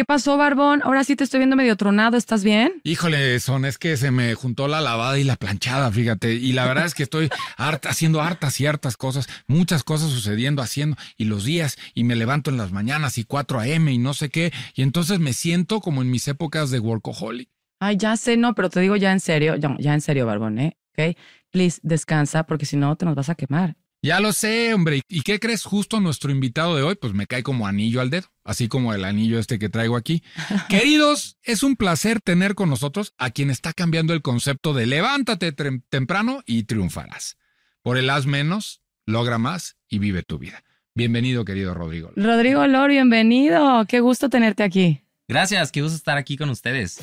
[0.00, 0.80] ¿qué pasó, Barbón?
[0.82, 2.80] Ahora sí te estoy viendo medio tronado, ¿estás bien?
[2.84, 6.32] Híjole, son, es que se me juntó la lavada y la planchada, fíjate.
[6.32, 10.62] Y la verdad es que estoy harta, haciendo hartas y hartas cosas, muchas cosas sucediendo,
[10.62, 13.92] haciendo, y los días, y me levanto en las mañanas y 4 a.m.
[13.92, 14.54] y no sé qué.
[14.74, 17.50] Y entonces me siento como en mis épocas de workaholic.
[17.78, 20.60] Ay, ya sé, no, pero te digo ya en serio, ya, ya en serio, Barbón,
[20.60, 20.78] ¿eh?
[20.96, 21.14] ¿Ok?
[21.50, 23.76] Please, descansa, porque si no te nos vas a quemar.
[24.02, 25.02] Ya lo sé, hombre.
[25.08, 25.64] ¿Y qué crees?
[25.64, 29.04] Justo nuestro invitado de hoy, pues me cae como anillo al dedo, así como el
[29.04, 30.22] anillo este que traigo aquí.
[30.70, 35.52] Queridos, es un placer tener con nosotros a quien está cambiando el concepto de levántate
[35.52, 37.36] temprano y triunfarás.
[37.82, 40.62] Por el haz menos, logra más y vive tu vida.
[40.94, 42.10] Bienvenido, querido Rodrigo.
[42.16, 43.84] Rodrigo Lor, bienvenido.
[43.86, 45.02] Qué gusto tenerte aquí.
[45.28, 47.00] Gracias, qué gusto estar aquí con ustedes.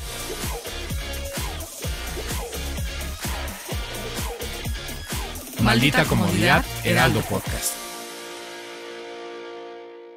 [5.68, 7.74] Maldita Comodidad, Heraldo Podcast.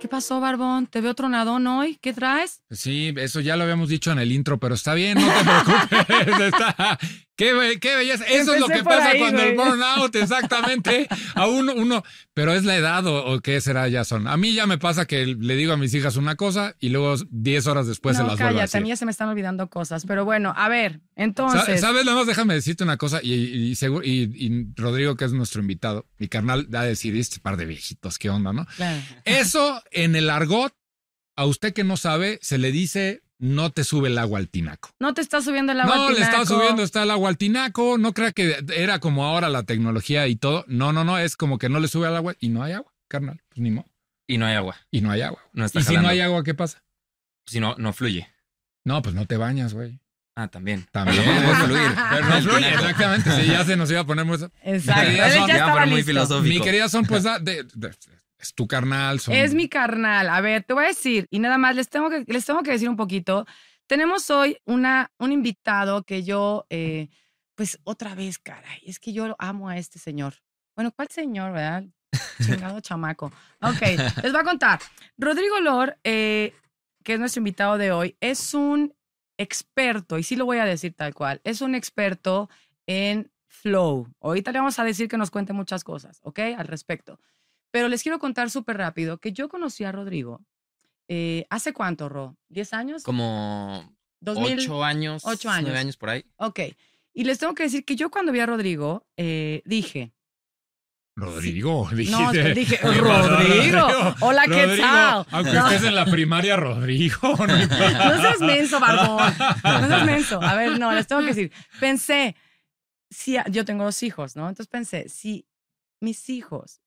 [0.01, 0.87] ¿Qué pasó, Barbón?
[0.87, 1.99] Te veo tronadón hoy.
[2.01, 2.63] ¿Qué traes?
[2.71, 5.45] Sí, eso ya lo habíamos dicho en el intro, pero está bien, no te
[6.15, 6.45] preocupes.
[6.55, 6.99] está,
[7.41, 8.25] Qué, qué belleza.
[8.25, 11.09] Eso es lo que pasa cuando el burnout, exactamente.
[11.35, 12.03] A uno, uno,
[12.35, 14.29] pero es la edad o, qué será ya son.
[14.29, 17.15] A mí ya me pasa que le digo a mis hijas una cosa y luego
[17.31, 18.77] 10 horas después se las vuelvo a decir.
[18.77, 20.05] a mí ya se me están olvidando cosas.
[20.05, 21.81] Pero bueno, a ver, entonces.
[21.81, 22.05] ¿Sabes?
[22.05, 23.75] Nada más déjame decirte una cosa y, y,
[24.05, 28.19] y, Rodrigo, que es nuestro invitado, mi carnal, va a decir este par de viejitos,
[28.19, 28.67] qué onda, ¿no?
[29.25, 30.75] Eso en el argot,
[31.37, 34.91] a usted que no sabe, se le dice no te sube el agua al tinaco.
[35.01, 36.13] No te está subiendo el agua al tinaco.
[36.13, 37.99] No, le está subiendo, está el agua al tinaco.
[37.99, 40.65] No crea que era como ahora la tecnología y todo.
[40.69, 42.93] No, no, no, es como que no le sube el agua y no hay agua,
[43.09, 43.41] carnal.
[43.49, 43.87] Pues ni modo.
[44.27, 44.77] Y no hay agua.
[44.91, 45.41] Y no hay agua.
[45.55, 46.85] y si no hay agua, ¿qué pasa?
[47.47, 48.29] Si no, no fluye.
[48.85, 50.01] No, pues no te bañas, güey.
[50.37, 50.87] Ah, también.
[50.93, 51.25] También.
[51.27, 51.91] No fluir.
[52.11, 53.31] Pero no fluye, exactamente.
[53.33, 54.39] Si ya se nos iba a poner muy...
[54.63, 55.13] Exacto.
[55.49, 56.55] ya muy filosófico.
[56.55, 57.67] Mi querida son, pues, de,
[58.41, 59.21] es tu carnal.
[59.29, 60.29] Es mi carnal.
[60.29, 62.71] A ver, te voy a decir, y nada más les tengo que, les tengo que
[62.73, 63.47] decir un poquito.
[63.87, 67.09] Tenemos hoy una, un invitado que yo, eh,
[67.55, 70.35] pues otra vez, caray, es que yo amo a este señor.
[70.75, 71.85] Bueno, ¿cuál señor, verdad?
[72.41, 73.33] Chingado chamaco.
[73.61, 73.83] Ok,
[74.23, 74.81] les voy a contar.
[75.19, 76.55] Rodrigo Lor, eh,
[77.05, 78.95] que es nuestro invitado de hoy, es un
[79.37, 82.49] experto, y sí lo voy a decir tal cual, es un experto
[82.87, 84.07] en flow.
[84.21, 86.39] Ahorita le vamos a decir que nos cuente muchas cosas, ¿ok?
[86.57, 87.19] Al respecto.
[87.71, 90.43] Pero les quiero contar súper rápido que yo conocí a Rodrigo
[91.13, 92.37] eh, ¿Hace cuánto, Ro?
[92.51, 93.03] ¿10 años?
[93.03, 93.93] Como
[94.25, 95.23] 8 años.
[95.25, 95.65] 8 años.
[95.65, 96.25] 9 años por ahí.
[96.37, 96.61] Ok.
[97.13, 100.13] Y les tengo que decir que yo cuando vi a Rodrigo, eh, dije.
[101.17, 102.13] Rodrigo, dije.
[102.13, 103.89] No, dije, Rodrigo.
[104.21, 105.27] Hola, ¿qué tal?
[105.33, 107.35] Aunque estés en la primaria, Rodrigo.
[107.37, 109.35] No, no seas menso, Barbón.
[109.65, 110.41] No seas menso.
[110.41, 111.53] A ver, no, les tengo que decir.
[111.81, 112.37] Pensé,
[113.11, 114.49] si yo tengo dos hijos, ¿no?
[114.49, 115.49] Entonces pensé, si
[115.99, 116.81] mis hijos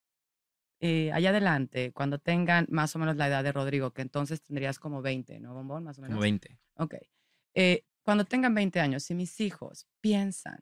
[0.86, 4.80] eh, allá adelante, cuando tengan más o menos la edad de Rodrigo, que entonces tendrías
[4.80, 5.86] como 20, ¿no, Bombón?
[5.86, 6.16] Más o menos.
[6.16, 6.60] Como 20.
[6.76, 6.96] Ok.
[7.54, 10.62] Eh, cuando tengan 20 años, si mis hijos piensan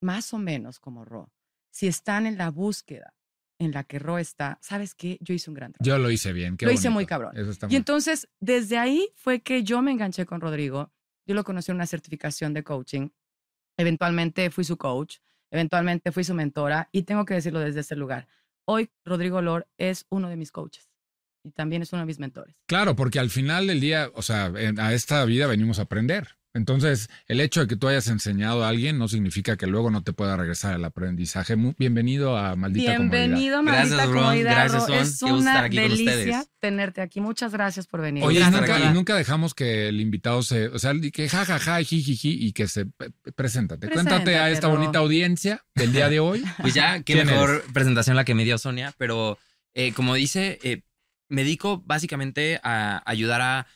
[0.00, 1.32] más o menos como Ro,
[1.72, 3.14] si están en la búsqueda
[3.58, 5.18] en la que Ro está, ¿sabes qué?
[5.20, 5.88] Yo hice un gran trabajo.
[5.88, 6.56] Yo lo hice bien.
[6.60, 7.34] lo hice muy cabrón.
[7.68, 10.92] y entonces, desde ahí fue que yo me enganché con Rodrigo.
[11.26, 13.08] Yo lo conocí en una certificación de coaching.
[13.76, 15.16] Eventualmente fui su coach.
[15.50, 16.88] Eventualmente fui su mentora.
[16.92, 18.28] Y tengo que decirlo desde ese lugar
[18.66, 20.88] hoy Rodrigo Lor es uno de mis coaches
[21.44, 22.54] y también es uno de mis mentores.
[22.66, 26.36] Claro, porque al final del día, o sea, a esta vida venimos a aprender.
[26.54, 30.02] Entonces, el hecho de que tú hayas enseñado a alguien no significa que luego no
[30.02, 31.56] te pueda regresar el aprendizaje.
[31.78, 34.90] bienvenido a Maldita Bienvenido a Maldita Comodidad.
[35.00, 37.22] es una delicia tenerte aquí.
[37.22, 38.22] Muchas gracias por venir.
[38.22, 42.46] Oye, y nunca, dejamos que el invitado se, o sea, que jajaja, ja, ja, jijiji,
[42.46, 42.86] y que se
[43.34, 43.88] preséntate.
[43.88, 46.44] Cuéntate a esta bonita audiencia del día de hoy.
[46.62, 49.38] Pues ya, qué mejor presentación la que me dio Sonia, pero
[49.74, 50.82] eh, como dice, eh,
[51.28, 53.66] me dedico básicamente a ayudar a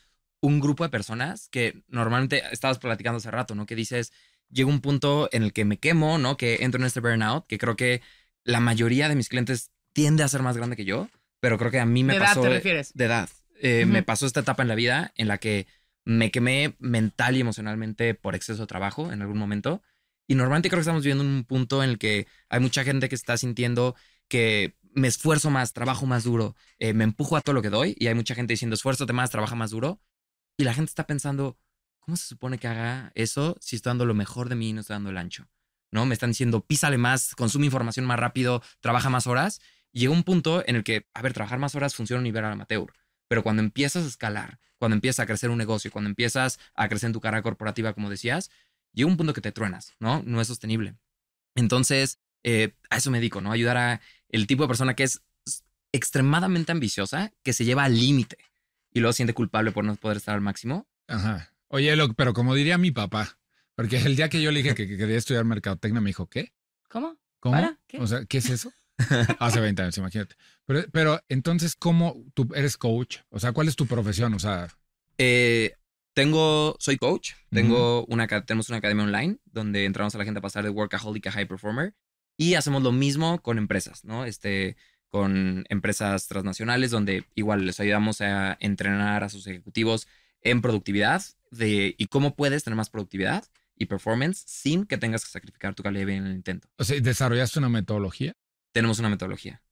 [0.46, 3.66] un grupo de personas que normalmente estabas platicando hace rato, ¿no?
[3.66, 4.12] Que dices,
[4.48, 6.36] llega un punto en el que me quemo, ¿no?
[6.36, 8.00] Que entro en este burnout, que creo que
[8.44, 11.08] la mayoría de mis clientes tiende a ser más grande que yo,
[11.40, 12.42] pero creo que a mí me ¿De pasó...
[12.42, 12.92] ¿De edad te refieres?
[12.94, 13.28] De edad.
[13.60, 15.66] Eh, me pasó esta etapa en la vida en la que
[16.04, 19.82] me quemé mental y emocionalmente por exceso de trabajo en algún momento.
[20.28, 23.14] Y normalmente creo que estamos viviendo un punto en el que hay mucha gente que
[23.16, 23.96] está sintiendo
[24.28, 27.96] que me esfuerzo más, trabajo más duro, eh, me empujo a todo lo que doy
[27.98, 30.00] y hay mucha gente diciendo esfuérzate más, trabaja más duro
[30.56, 31.58] y la gente está pensando,
[32.00, 34.80] ¿cómo se supone que haga eso si estoy dando lo mejor de mí y no
[34.80, 35.48] estoy dando el ancho?
[35.90, 36.06] ¿No?
[36.06, 39.60] Me están diciendo, písale más, consume información más rápido, trabaja más horas.
[39.92, 42.44] Y llega un punto en el que, a ver, trabajar más horas funciona a nivel
[42.44, 42.92] amateur.
[43.28, 47.08] Pero cuando empiezas a escalar, cuando empiezas a crecer un negocio, cuando empiezas a crecer
[47.08, 48.50] en tu carrera corporativa, como decías,
[48.92, 50.22] llega un punto que te truenas, ¿no?
[50.24, 50.96] No es sostenible.
[51.54, 53.52] Entonces, eh, a eso me dedico, ¿no?
[53.52, 55.22] Ayudar a el tipo de persona que es
[55.92, 58.38] extremadamente ambiciosa, que se lleva al límite
[58.96, 60.86] y luego siente culpable por no poder estar al máximo.
[61.06, 61.52] Ajá.
[61.68, 63.38] Oye, lo- pero como diría mi papá,
[63.74, 66.52] porque el día que yo le dije que, que quería estudiar mercadotecnia, me dijo, ¿qué?
[66.88, 67.18] ¿Cómo?
[67.40, 67.54] ¿Cómo?
[67.56, 67.78] ¿Para?
[67.86, 67.98] ¿Qué?
[67.98, 68.72] O sea, ¿qué es eso?
[69.38, 70.36] Hace 20 años, imagínate.
[70.64, 73.18] Pero, pero entonces, ¿cómo tú eres coach?
[73.28, 74.32] O sea, ¿cuál es tu profesión?
[74.32, 74.68] O sea,
[75.18, 75.74] Eh,
[76.14, 80.42] tengo, soy coach, tengo una, tenemos una academia online donde entramos a la gente a
[80.42, 81.94] pasar de workaholic a high performer
[82.38, 84.24] y hacemos lo mismo con empresas, ¿no?
[84.24, 84.76] Este,
[85.10, 90.08] con empresas transnacionales donde igual les ayudamos a entrenar a sus ejecutivos
[90.42, 93.44] en productividad de, y cómo puedes tener más productividad
[93.76, 96.68] y performance sin que tengas que sacrificar tu calidad de vida en el intento.
[96.78, 98.34] o sea, ¿desarrollaste una metodología?
[98.72, 99.62] Tenemos una metodología.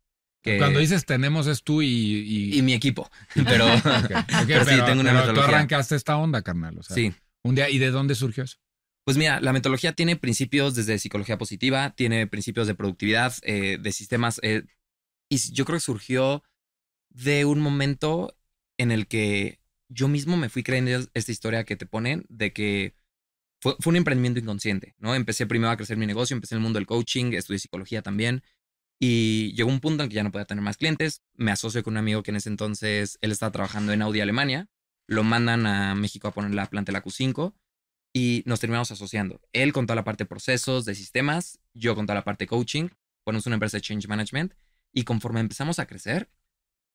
[0.42, 1.88] que- Cuando dices tenemos es tú y...
[1.88, 5.56] y- y mi equipo, pero Ok, ok, pero sí, pero- tengo una pero tú metodología.
[5.56, 6.78] arrancaste esta onda, carnal.
[6.78, 7.12] O sea, sí.
[7.42, 8.56] Un día, ¿y de dónde surgió eso?
[9.04, 13.92] Pues mira, la metodología tiene principios desde psicología positiva, tiene principios de productividad, eh, de
[13.92, 14.62] sistemas, eh,
[15.34, 16.42] y yo creo que surgió
[17.10, 18.36] de un momento
[18.78, 22.94] en el que yo mismo me fui creyendo esta historia que te ponen de que
[23.60, 25.14] fue, fue un emprendimiento inconsciente, ¿no?
[25.14, 28.42] Empecé primero a crecer mi negocio, empecé en el mundo del coaching, estudié psicología también,
[29.00, 31.94] y llegó un punto en que ya no podía tener más clientes, me asocio con
[31.94, 34.68] un amigo que en ese entonces él estaba trabajando en Audi Alemania,
[35.06, 37.54] lo mandan a México a poner la planta de la Q5,
[38.12, 39.40] y nos terminamos asociando.
[39.52, 42.48] Él con toda la parte de procesos, de sistemas, yo con toda la parte de
[42.48, 42.88] coaching,
[43.24, 44.54] ponemos una empresa de change management
[44.94, 46.30] y conforme empezamos a crecer,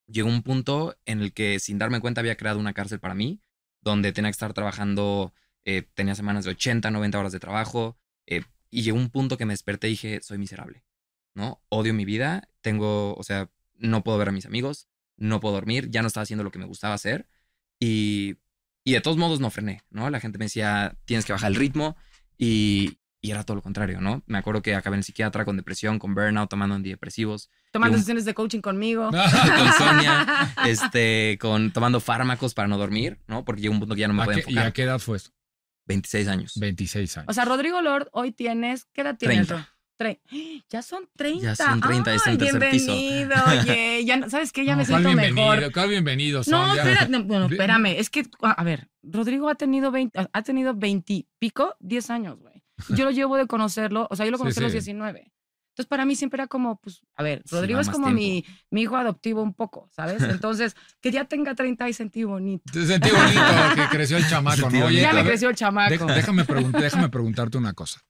[0.08, 3.42] llegó un punto en el que sin darme cuenta había creado una cárcel para mí,
[3.82, 5.34] donde tenía que estar trabajando,
[5.66, 8.42] eh, tenía semanas de 80, 90 horas de trabajo eh,
[8.72, 10.84] y llegó un punto que me desperté y dije, soy miserable,
[11.36, 11.62] ¿no?
[11.70, 14.88] Odio mi vida, tengo, o sea, no puedo ver a mis amigos,
[15.18, 17.28] no puedo dormir, ya no estaba haciendo lo que me gustaba hacer
[17.80, 18.38] y
[18.84, 20.10] y de todos modos no frené, ¿no?
[20.10, 21.96] La gente me decía, tienes que bajar el ritmo
[22.38, 24.24] y, y era todo lo contrario, ¿no?
[24.28, 28.26] Me acuerdo que acabé en psiquiatra con depresión, con burnout, tomando antidepresivos, Tomando un- sesiones
[28.26, 29.10] de coaching conmigo.
[29.12, 33.44] con Sonia, este, con tomando fármacos para no dormir, ¿no?
[33.46, 34.74] Porque llegó un punto que ya no me ¿A podía qué- ¿Y a enfocar.
[34.74, 35.32] qué edad fue esto?
[35.88, 36.54] 26 años.
[36.56, 37.30] 26 años.
[37.30, 39.48] O sea, Rodrigo Lord, hoy tienes, ¿qué edad tienes?
[39.48, 39.58] 30.
[39.58, 39.68] Ro?
[40.00, 40.20] Tre-
[40.70, 41.44] Ya son 30.
[41.44, 42.94] Ya son 30, está en Ay, tercer piso.
[42.96, 44.04] bienvenido, oye.
[44.06, 44.64] Ya, no- ¿Sabes qué?
[44.66, 45.56] Ya No, me ¿cuál siento bienvenido?
[45.56, 45.72] mejor.
[45.74, 46.44] ¿Cuál bienvenido?
[46.44, 46.52] son?
[46.54, 47.88] No, Ya- espérate, no, bueno, espérame.
[48.00, 52.40] Es que, a ver, Rodrigo ha tenido 20, ha tenido 20 y pico, 10 años,
[52.40, 52.49] güey.
[52.90, 54.78] Yo lo llevo de conocerlo, o sea, yo lo Sí, conocí a los sí.
[54.78, 55.32] 19.
[55.72, 58.98] Entonces, para mí siempre era como, pues, a ver, Rodrigo es como mi, mi hijo
[58.98, 60.18] adoptivo un poco, ¿sabes?
[60.46, 62.64] Entonces, que ya tenga 30 y sentí bonito.
[62.74, 63.42] Te sentí bonito
[63.76, 64.86] que creció el chamaco, ¿no?
[64.86, 66.06] Oye, ya me creció el chamaco.
[66.08, 68.02] déjame, pregun- déjame preguntarte una cosa.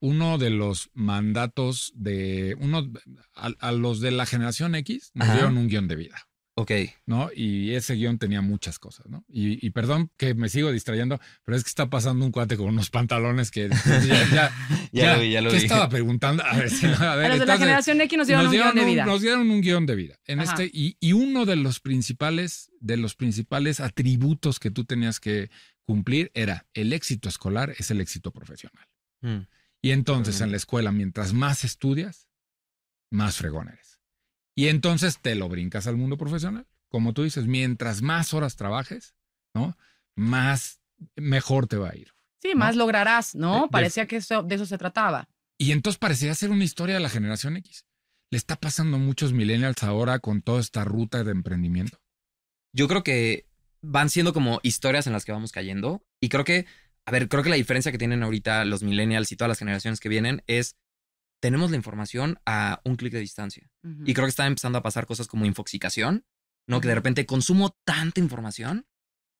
[0.00, 2.86] Uno de los mandatos de uno
[3.34, 5.34] a, a los de la generación X nos Ajá.
[5.36, 6.16] dieron un guion de vida,
[6.58, 6.72] Ok.
[7.06, 7.30] ¿no?
[7.32, 9.24] Y ese guion tenía muchas cosas, ¿no?
[9.28, 12.66] Y, y perdón que me sigo distrayendo, pero es que está pasando un cuate con
[12.66, 13.68] unos pantalones que
[14.06, 14.52] ya, ya,
[14.92, 15.62] Ya lo vi, ya lo ¿qué vi.
[15.62, 16.44] estaba preguntando?
[16.44, 18.74] A ver, si, a ver, a los de la generación X nos dieron un guion
[18.74, 19.04] de vida.
[19.06, 20.18] nos dieron un guion de vida.
[20.26, 20.50] En Ajá.
[20.62, 25.50] este, y, y uno de los principales, de los principales atributos que tú tenías que
[25.84, 28.84] cumplir era el éxito escolar es el éxito profesional.
[29.20, 29.46] Mm.
[29.80, 32.26] Y entonces en la escuela, mientras más estudias,
[33.10, 33.87] más fregón eres.
[34.58, 36.66] Y entonces te lo brincas al mundo profesional.
[36.88, 39.14] Como tú dices, mientras más horas trabajes,
[39.54, 39.76] ¿no?
[40.16, 40.80] Más
[41.14, 42.12] mejor te va a ir.
[42.42, 43.62] Sí, más lograrás, ¿no?
[43.62, 45.28] de- Parecía que eso- de eso se trataba.
[45.58, 47.84] Y entonces parecía ser una historia de la generación X.
[48.32, 52.00] Le está pasando a muchos millennials ahora con toda esta ruta de emprendimiento.
[52.72, 53.46] Yo creo que
[53.80, 56.02] van siendo como historias en las que vamos cayendo.
[56.20, 56.66] Y creo que,
[57.06, 60.00] a ver, creo que la diferencia que tienen ahorita los millennials y todas las generaciones
[60.00, 60.74] que vienen es,
[61.40, 63.70] tenemos la información a un clic de distancia.
[64.04, 66.24] Y creo que están empezando a pasar cosas como infoxicación,
[66.66, 66.80] ¿no?
[66.80, 68.86] Que de repente consumo tanta información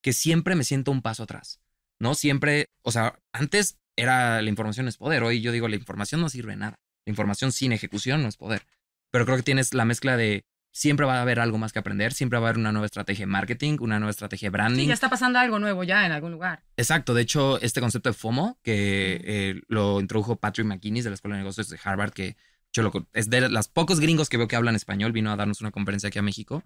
[0.00, 1.60] que siempre me siento un paso atrás,
[1.98, 2.14] ¿no?
[2.14, 6.28] Siempre, o sea, antes era la información es poder, hoy yo digo la información no
[6.28, 6.80] sirve de nada.
[7.04, 8.66] La información sin ejecución no es poder.
[9.10, 12.12] Pero creo que tienes la mezcla de siempre va a haber algo más que aprender,
[12.12, 14.82] siempre va a haber una nueva estrategia de marketing, una nueva estrategia de branding.
[14.82, 16.62] Sí, ya está pasando algo nuevo ya en algún lugar.
[16.76, 21.14] Exacto, de hecho, este concepto de FOMO, que eh, lo introdujo Patrick McKinney de la
[21.14, 22.36] Escuela de Negocios de Harvard, que
[22.72, 25.60] yo lo, es de los pocos gringos que veo que hablan español, vino a darnos
[25.60, 26.64] una conferencia aquí a México.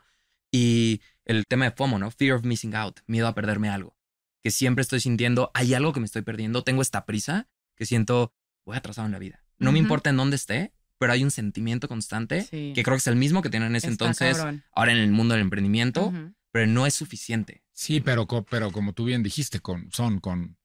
[0.50, 2.10] Y el tema de FOMO, ¿no?
[2.10, 3.96] Fear of missing out, miedo a perderme algo.
[4.42, 8.34] Que siempre estoy sintiendo, hay algo que me estoy perdiendo, tengo esta prisa que siento,
[8.64, 9.44] voy atrasado en la vida.
[9.58, 12.72] No me importa en dónde esté, pero hay un sentimiento constante Sí.
[12.74, 14.62] que creo que es el mismo que tienen en ese Está entonces, cabrón.
[14.72, 16.12] ahora en el mundo del emprendimiento,
[16.52, 17.64] pero no es suficiente.
[17.72, 20.56] Sí, pero, pero como tú bien dijiste, con, son con,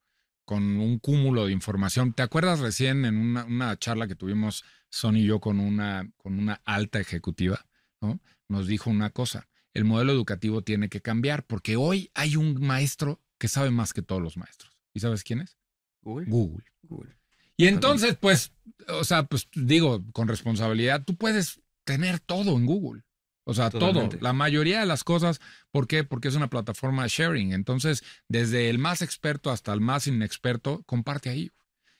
[0.45, 2.13] con un cúmulo de información.
[2.13, 6.37] ¿Te acuerdas recién en una, una charla que tuvimos Son y yo con una, con
[6.37, 7.65] una alta ejecutiva?
[7.99, 8.19] ¿no?
[8.47, 13.21] Nos dijo una cosa, el modelo educativo tiene que cambiar porque hoy hay un maestro
[13.39, 14.77] que sabe más que todos los maestros.
[14.93, 15.57] ¿Y sabes quién es?
[16.01, 16.25] Google.
[16.29, 16.65] Google.
[16.83, 17.17] Google.
[17.57, 18.53] Y entonces, pues,
[18.87, 23.03] o sea, pues digo, con responsabilidad, tú puedes tener todo en Google
[23.45, 24.17] O sea, Totalmente.
[24.17, 25.39] todo, la mayoría de las cosas,
[25.71, 26.03] ¿por qué?
[26.03, 27.53] Porque es una plataforma de sharing.
[27.53, 31.49] Entonces, desde el más experto hasta el más inexperto, comparte ahí.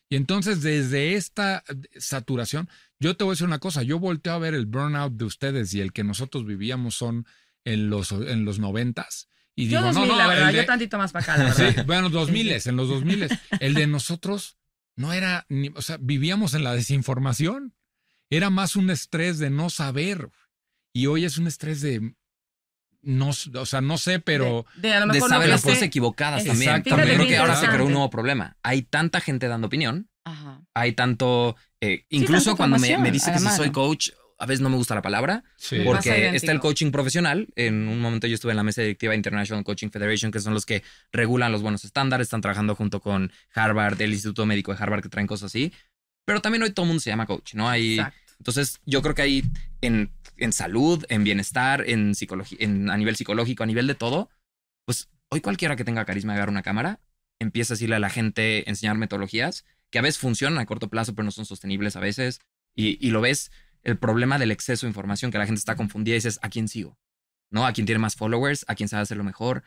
[0.10, 1.64] Y entonces, desde esta
[1.98, 5.26] saturación, yo te voy a decir una cosa, yo volteo a ver el burnout de
[5.26, 7.26] ustedes y el que nosotros vivíamos son
[7.66, 9.28] en los, en los noventas.
[9.56, 11.54] Y Yo digo, 2000, no, no, la verdad, de- yo tantito más para acá, la
[11.54, 13.32] Sí, bueno, dos miles, en los dos miles.
[13.60, 14.57] El de nosotros
[14.98, 17.74] no era ni, o sea, vivíamos en la desinformación.
[18.30, 20.30] Era más un estrés de no saber.
[20.94, 22.13] Y hoy es un estrés de
[23.01, 25.62] no, o sea, no sé, pero De, de a lo De mejor saber lo las
[25.62, 26.84] cosas equivocadas también.
[26.84, 28.58] Yo creo que ahora se creó un nuevo problema.
[28.63, 30.62] Hay tanta gente dando opinión, Ajá.
[30.74, 34.70] hay tanto, eh, incluso cuando me, me dice que si soy coach, a veces no
[34.70, 35.79] me gusta la palabra, sí.
[35.84, 37.48] Porque está el coaching profesional.
[37.56, 40.53] En un momento yo estuve en la mesa directiva de International Coaching Federation, que son
[40.53, 44.82] los que regulan los buenos estándares, están trabajando junto con Harvard, el Instituto Médico de
[44.82, 45.74] Harvard, que traen cosas así.
[46.25, 47.70] Pero también hoy todo el mundo se llama coach, ¿no?
[47.70, 48.34] Hay, Exacto.
[48.38, 49.44] entonces, yo creo que hay
[49.82, 54.29] en, en salud, en bienestar, en psicología, en, a nivel psicológico, a nivel de todo,
[54.86, 57.00] pues hoy cualquiera que tenga carisma de agarrar una cámara,
[57.39, 61.15] empieza a decirle a la gente, enseñar metodologías que a veces funcionan a corto plazo,
[61.15, 62.39] pero no son sostenibles a veces.
[62.75, 63.51] Y, y lo ves,
[63.88, 66.67] el problema del exceso de información, que la gente está confundida y dices, ¿a quién
[66.67, 67.00] sigo?
[67.50, 67.65] ¿No?
[67.65, 68.65] ¿A quién tiene más followers?
[68.67, 69.63] ¿A quién sabe hacerlo mejor?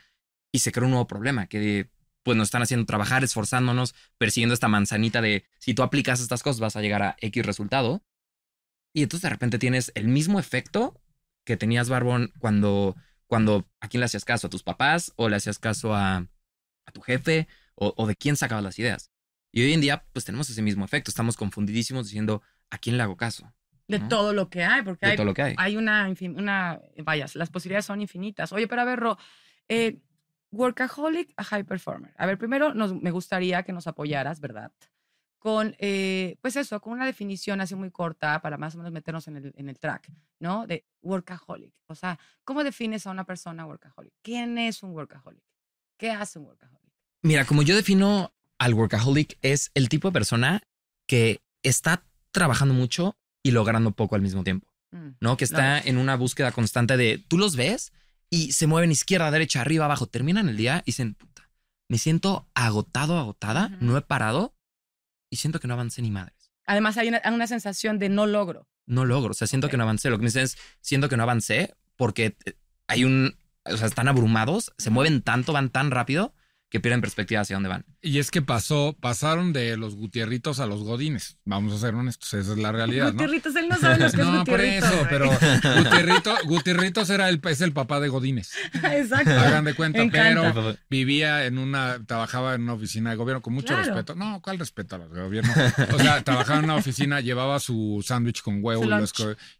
[0.52, 1.88] Y se crea un nuevo problema que
[2.22, 6.60] pues nos están haciendo trabajar, esforzándonos, persiguiendo esta manzanita de si tú aplicas estas cosas
[6.60, 8.04] vas a llegar a X resultado.
[8.92, 11.00] Y entonces de repente tienes el mismo efecto
[11.46, 12.96] que tenías, Barbón, cuando,
[13.26, 16.92] cuando a quién le hacías caso, a tus papás o le hacías caso a, a
[16.92, 19.10] tu jefe o, o de quién sacabas las ideas.
[19.50, 21.10] Y hoy en día, pues tenemos ese mismo efecto.
[21.10, 23.50] Estamos confundidísimos diciendo a quién le hago caso
[23.90, 24.08] De ¿no?
[24.08, 25.54] todo lo que hay, porque de hay, todo lo que hay.
[25.58, 28.52] hay una, una, vaya, las posibilidades son infinitas.
[28.52, 29.18] Oye, pero a ver, Ro,
[29.68, 29.98] eh,
[30.52, 32.14] workaholic a high performer.
[32.16, 34.72] A ver, primero nos, me gustaría que nos apoyaras, ¿verdad?
[35.38, 39.26] Con, eh, pues eso, con una definición así muy corta para más o menos meternos
[39.28, 40.66] en el, en el track, ¿no?
[40.66, 41.74] De workaholic.
[41.86, 44.12] O sea, ¿cómo defines a una persona workaholic?
[44.22, 45.42] ¿Quién es un workaholic?
[45.96, 46.92] ¿Qué hace un workaholic?
[47.22, 50.62] Mira, como yo defino al workaholic, es el tipo de persona
[51.06, 55.36] que está trabajando mucho y logrando poco al mismo tiempo, Mm, ¿no?
[55.36, 57.92] Que está en una búsqueda constante de tú los ves
[58.28, 61.48] y se mueven izquierda, derecha, arriba, abajo, terminan el día y dicen, puta,
[61.88, 64.54] me siento agotado, agotada, no he parado
[65.30, 66.52] y siento que no avancé ni madres.
[66.66, 68.68] Además, hay una, una sensación de no logro.
[68.86, 70.10] No logro, o sea, siento que no avancé.
[70.10, 72.54] Lo que me dicen es, siento que no avancé porque eh,
[72.88, 76.34] hay un, o sea, están abrumados, se mueven tanto, van tan rápido
[76.70, 77.84] que pierden perspectiva hacia dónde van.
[78.00, 81.36] Y es que pasó, pasaron de los Gutierritos a los Godines.
[81.44, 83.12] Vamos a ser honestos, esa es la realidad, ¿no?
[83.12, 85.28] Gutierritos, él no sabe lo que es No, por eso, pero
[85.78, 88.52] Gutierrito, Gutierritos era el, es el papá de Godines.
[88.74, 89.30] Exacto.
[89.30, 90.52] Hagan de cuenta, encanta.
[90.54, 93.84] pero vivía en una, trabajaba en una oficina de gobierno con mucho Claro.
[93.84, 94.14] respeto.
[94.14, 95.52] No, ¿cuál respeto a los de gobierno?
[95.92, 99.06] O sea, trabajaba en una oficina, llevaba su sándwich con huevo lo, lo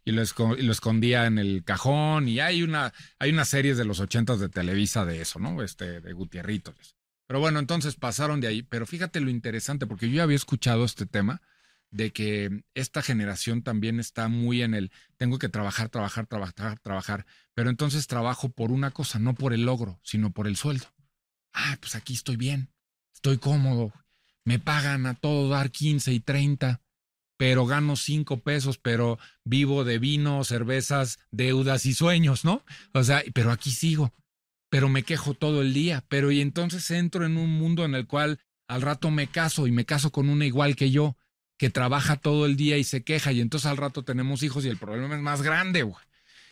[0.05, 2.29] y lo escondía en el cajón.
[2.29, 5.61] Y hay una, hay unas series de los ochentas de Televisa de eso, ¿no?
[5.61, 6.95] Este, de Gutierritos.
[7.31, 8.61] Pero bueno, entonces pasaron de ahí.
[8.61, 11.41] Pero fíjate lo interesante, porque yo ya había escuchado este tema
[11.89, 17.25] de que esta generación también está muy en el tengo que trabajar, trabajar, trabajar, trabajar,
[17.53, 20.87] pero entonces trabajo por una cosa, no por el logro, sino por el sueldo.
[21.53, 22.73] Ah, pues aquí estoy bien,
[23.13, 23.93] estoy cómodo,
[24.43, 26.81] me pagan a todo dar 15 y 30,
[27.37, 32.65] pero gano 5 pesos, pero vivo de vino, cervezas, deudas y sueños, ¿no?
[32.93, 34.13] O sea, pero aquí sigo,
[34.71, 38.07] pero me quejo todo el día, pero y entonces entro en un mundo en el
[38.07, 41.15] cual al rato me caso y me caso con una igual que yo,
[41.57, 44.69] que trabaja todo el día y se queja y entonces al rato tenemos hijos y
[44.69, 46.01] el problema es más grande, güey.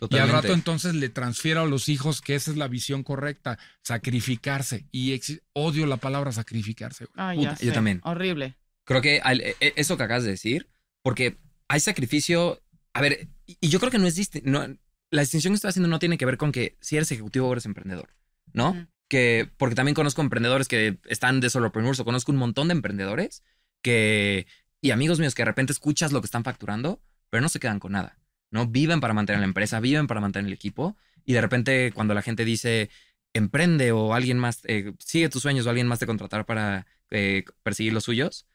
[0.10, 3.58] Y al rato entonces le transfiero a los hijos que esa es la visión correcta,
[4.04, 4.86] sacrificarse.
[4.92, 5.20] Y
[5.54, 7.06] odio la palabra sacrificarse.
[7.06, 7.14] güey.
[7.18, 8.00] Ay, Puta, ya yo también.
[8.04, 8.56] Horrible.
[8.86, 10.68] Creo que al- e- e- eso que acabas de decir,
[11.02, 12.62] porque hay sacrificio.
[12.94, 14.66] A ver, y y yo creo que no es disti- no,
[15.12, 17.52] la distinción que estoy haciendo no tiene que ver con que si eres ejecutivo o
[17.52, 18.10] eres emprendedor,
[18.54, 18.88] ¿no?
[19.08, 23.44] Que porque también conozco emprendedores que están de solopreneurs o conozco un montón de emprendedores
[23.82, 24.48] que
[24.82, 27.80] y amigos míos que de repente escuchas lo que están facturando, pero no se quedan
[27.80, 28.20] con nada,
[28.52, 28.68] ¿no?
[28.68, 32.22] Viven para mantener la empresa, viven para mantener el equipo y de repente cuando la
[32.22, 32.90] gente dice
[33.34, 37.46] emprende o alguien más eh, sigue tus sueños o alguien más te contratar para eh,
[37.64, 38.46] perseguir los suyos,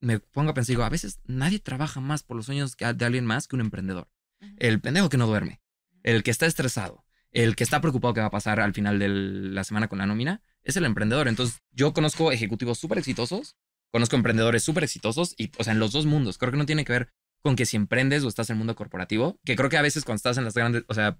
[0.00, 3.26] me pongo a pensar, digo, a veces nadie trabaja más por los sueños de alguien
[3.26, 4.08] más que un emprendedor.
[4.56, 5.60] El pendejo que no duerme,
[6.02, 9.08] el que está estresado, el que está preocupado que va a pasar al final de
[9.08, 11.28] la semana con la nómina, es el emprendedor.
[11.28, 13.56] Entonces, yo conozco ejecutivos súper exitosos,
[13.90, 16.38] conozco emprendedores súper exitosos y, o sea, en los dos mundos.
[16.38, 17.12] Creo que no tiene que ver
[17.42, 20.04] con que si emprendes o estás en el mundo corporativo, que creo que a veces
[20.04, 21.18] cuando estás en las grandes, o sea,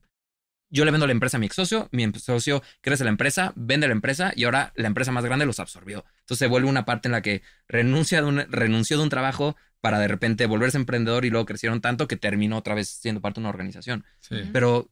[0.71, 3.53] yo le vendo la empresa a mi ex socio, mi ex socio crece la empresa,
[3.57, 6.05] vende la empresa y ahora la empresa más grande los absorbió.
[6.21, 9.57] Entonces se vuelve una parte en la que renuncia de un, renunció de un trabajo
[9.81, 13.41] para de repente volverse emprendedor y luego crecieron tanto que terminó otra vez siendo parte
[13.41, 14.05] de una organización.
[14.21, 14.37] Sí.
[14.53, 14.91] Pero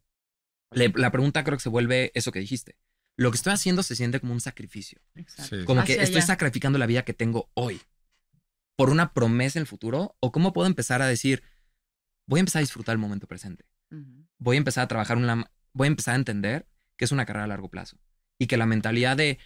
[0.71, 2.76] le- la pregunta creo que se vuelve eso que dijiste.
[3.16, 5.00] Lo que estoy haciendo se siente como un sacrificio.
[5.26, 5.64] Sí.
[5.64, 6.26] Como que estoy allá.
[6.26, 7.81] sacrificando la vida que tengo hoy
[8.76, 10.16] por una promesa en el futuro.
[10.21, 11.43] O cómo puedo empezar a decir,
[12.26, 13.64] voy a empezar a disfrutar el momento presente.
[14.38, 15.50] Voy a empezar a trabajar una...
[15.73, 17.97] Voy a empezar a entender que es una carrera a largo plazo.
[18.38, 19.38] Y que la mentalidad de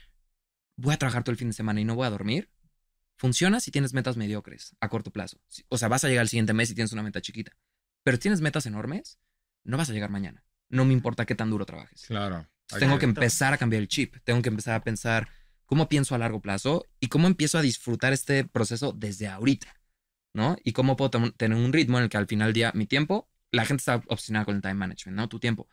[0.77, 2.49] voy a trabajar todo el fin de semana y no voy a dormir,
[3.21, 5.39] funciona si tienes metas mediocres a corto plazo.
[5.69, 7.53] O sea, vas a llegar el siguiente mes y tienes una meta chiquita.
[8.03, 9.19] Pero si tienes metas enormes,
[9.63, 10.43] no vas a llegar mañana.
[10.71, 12.07] No me importa qué tan duro trabajes.
[12.07, 12.49] Claro.
[12.63, 14.17] Entonces, tengo que empezar a cambiar el chip.
[14.25, 15.29] Tengo que empezar a pensar
[15.67, 19.75] cómo pienso a largo plazo y cómo empiezo a disfrutar este proceso desde ahorita,
[20.33, 20.57] ¿no?
[20.65, 23.29] Y cómo puedo tener un ritmo en el que al final del día mi tiempo,
[23.51, 25.29] la gente está obsesionada con el time management, ¿no?
[25.29, 25.69] Tu tiempo.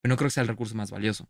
[0.00, 1.28] Pero no creo que sea el recurso más valioso.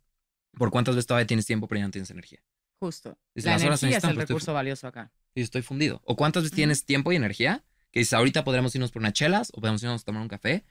[0.52, 2.42] ¿Por cuántas veces todavía tienes tiempo pero ya no tienes energía?
[2.78, 3.16] Justo.
[3.34, 5.10] Dice, La las horas se energía es el recurso valioso acá.
[5.34, 6.02] Y estoy fundido.
[6.04, 7.64] ¿O cuántas veces tienes tiempo y energía?
[7.90, 10.64] Que dices, ahorita podremos irnos por unas chelas o podemos irnos a tomar un café,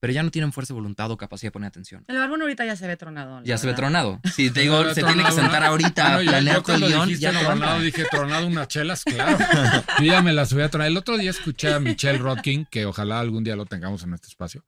[0.00, 2.04] pero ya no tienen fuerza de voluntad o capacidad de poner atención.
[2.08, 3.42] El barbón ahorita ya se ve tronado.
[3.44, 4.20] Ya se ve tronado.
[4.34, 7.32] Si te digo, Se tiene que sentar ahorita Bueno, a planear todo el guion, ya
[7.32, 9.38] no tronado, dije tronado unas chelas, claro.
[10.00, 10.90] Yo ya me las voy a traer.
[10.90, 14.28] El otro día escuché a Michelle Rodkin, que ojalá algún día lo tengamos en este
[14.28, 14.64] espacio,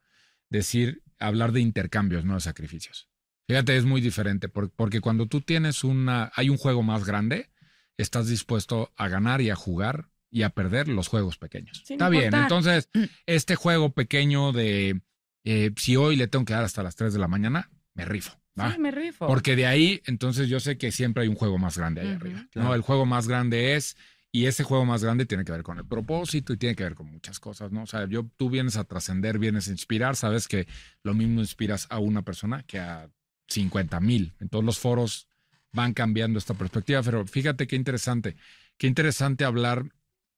[0.49, 3.09] decir, hablar de intercambios, no de sacrificios.
[3.49, 7.51] Fíjate, es muy diferente, por- porque cuando tú tienes una, hay un juego más grande,
[7.97, 11.83] estás dispuesto a ganar y a jugar y a perder los juegos pequeños.
[11.85, 12.43] Sin Está bien, importar.
[12.43, 12.89] entonces,
[13.27, 15.01] este juego pequeño de,
[15.45, 18.39] eh, si hoy le tengo que dar hasta las 3 de la mañana, me rifo.
[18.59, 18.73] ¿va?
[18.73, 19.27] Sí, me rifo.
[19.27, 22.17] Porque de ahí, entonces yo sé que siempre hay un juego más grande ahí Ujú.
[22.17, 22.47] arriba.
[22.51, 22.69] Claro.
[22.69, 22.75] ¿no?
[22.75, 23.97] El juego más grande es,
[24.33, 26.95] y ese juego más grande tiene que ver con el propósito y tiene que ver
[26.95, 27.85] con muchas cosas, ¿no?
[27.85, 30.67] O sea, yo, tú vienes a trascender, vienes a inspirar, sabes que
[31.03, 33.09] lo mismo inspiras a una persona que a
[33.49, 34.35] 50 mil.
[34.41, 35.29] En todos los foros
[35.77, 38.35] van cambiando esta perspectiva, pero fíjate qué interesante,
[38.79, 39.85] qué interesante hablar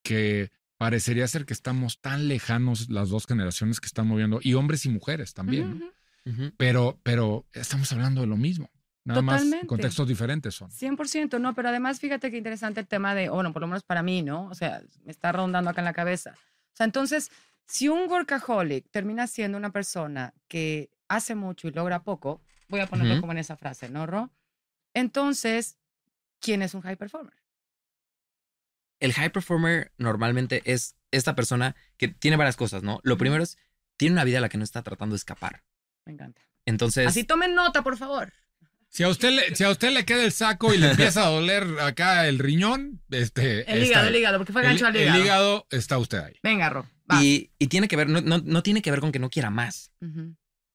[0.03, 4.85] que parecería ser que estamos tan lejanos las dos generaciones que están moviendo, y hombres
[4.85, 5.87] y mujeres también, Ujú, ¿no?
[5.87, 5.95] ujú.
[6.45, 6.53] Ujú.
[6.59, 8.69] pero, pero estamos hablando de lo mismo.
[9.05, 9.67] Nada más Totalmente.
[9.67, 10.71] contextos diferentes son.
[10.71, 14.03] 100%, no, pero además fíjate qué interesante el tema de, bueno, por lo menos para
[14.03, 14.47] mí, ¿no?
[14.49, 16.35] O sea, me está rondando acá en la cabeza.
[16.37, 17.31] O sea, entonces,
[17.67, 22.87] si un workaholic termina siendo una persona que hace mucho y logra poco, voy a
[22.87, 23.21] ponerlo Ujú.
[23.23, 24.31] como en esa frase, ¿no, Ro?
[24.99, 25.79] Entonces,
[26.41, 27.35] ¿quién es un high performer?
[29.01, 33.01] El high performer normalmente es esta persona que tiene varias cosas, ¿no?
[33.05, 33.57] Lo primero es,
[33.97, 35.63] tiene una vida a la que no está tratando de escapar.
[36.05, 36.43] Me encanta.
[36.67, 38.33] Entonces, Así tomen nota, por favor.
[38.89, 41.29] Si a usted le, si a usted le queda el saco y le empieza a
[41.29, 43.71] doler acá el riñón, este.
[43.71, 45.19] El está hígado, el hígado, porque fue El- gancho al el hígado.
[45.25, 46.35] hígado está usted ahí.
[46.43, 46.87] Venga, Ro.
[47.21, 49.51] y, y tiene que ver, no, no, no tiene que ver con que no quiera
[49.51, 49.93] más.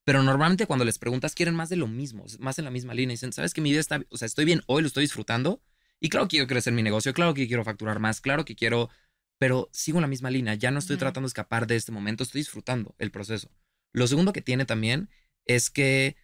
[0.05, 3.13] Pero normalmente cuando les preguntas quieren más de lo mismo, más en la misma línea.
[3.13, 5.61] Dicen, ¿sabes que mi vida está, o sea, estoy bien hoy, lo estoy disfrutando?
[5.99, 8.89] Y claro que quiero crecer mi negocio, claro que quiero facturar más, claro que quiero,
[9.39, 10.55] pero sigo en la misma línea.
[10.55, 13.49] Ya no estoy tratando de escapar de este momento, estoy disfrutando el proceso.
[13.93, 15.09] Lo segundo que tiene también
[15.45, 16.17] es que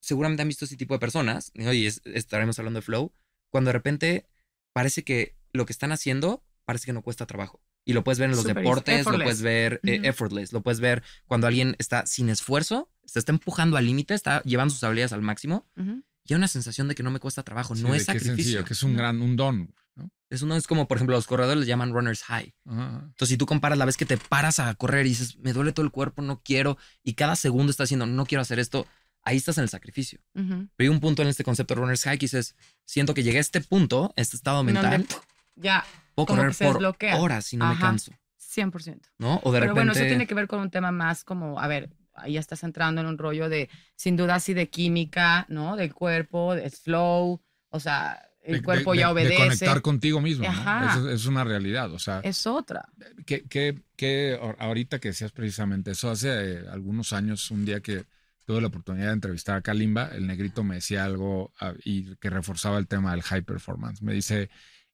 [0.00, 3.12] seguramente han visto ese tipo de personas, y hoy es- estaremos hablando de flow,
[3.50, 4.28] cuando de repente
[4.72, 7.62] parece que lo que están haciendo parece que no cuesta trabajo.
[7.84, 9.24] Y lo puedes ver en los easy, deportes, lo effortless.
[9.24, 13.76] puedes ver eh, effortless, lo puedes ver cuando alguien está sin esfuerzo, se está empujando
[13.76, 16.02] al límite, está llevando sus habilidades al máximo Ujú.
[16.24, 18.34] y hay una sensación de que no me cuesta trabajo, Sí, no es que sacrificio.
[18.36, 18.98] sencillo, que es un No.
[18.98, 19.74] gran, un don.
[19.96, 20.10] ¿no?
[20.30, 22.54] Es uno es como, por ejemplo, los corredores les llaman runners high.
[22.66, 23.00] Ajá.
[23.04, 25.72] Entonces, si tú comparas la vez que te paras a correr y dices, me duele
[25.72, 28.86] todo el cuerpo, no quiero, y cada segundo estás diciendo, no quiero hacer esto,
[29.22, 30.20] ahí estás en el sacrificio.
[30.34, 30.68] Ujú.
[30.74, 33.38] Pero hay un punto en este concepto de runners high que dices, siento que llegué
[33.38, 35.20] a este punto, a este estado mental, puf,
[35.54, 37.16] Ya, puedo como correr que se por desbloquea.
[37.16, 39.00] horas y no me canso, 100%.
[39.18, 39.40] ¿no?
[39.42, 39.72] O de Pero repente...
[39.72, 42.62] bueno, eso tiene que ver con un tema más como, a ver, ahí ya estás
[42.62, 45.76] entrando en un rollo de, sin duda, así de química, ¿no?
[45.76, 49.32] Del cuerpo, de flow, o sea, el De- cuerpo de- ya de- obedece.
[49.34, 50.44] De conectar contigo mismo.
[50.44, 50.50] ¿no?
[50.50, 50.92] Ajá.
[50.98, 51.90] Eso es una realidad.
[51.92, 52.84] O sea, Es otra.
[53.26, 57.80] que, que, que ahor- ahorita que decías precisamente eso, hace eh, algunos años, un día
[57.80, 58.04] que
[58.44, 62.28] tuve la oportunidad de entrevistar a Kalimba, el negrito me decía algo ah, y que
[62.28, 64.02] reforzaba el tema del high performance.
[64.02, 64.50] Me dice,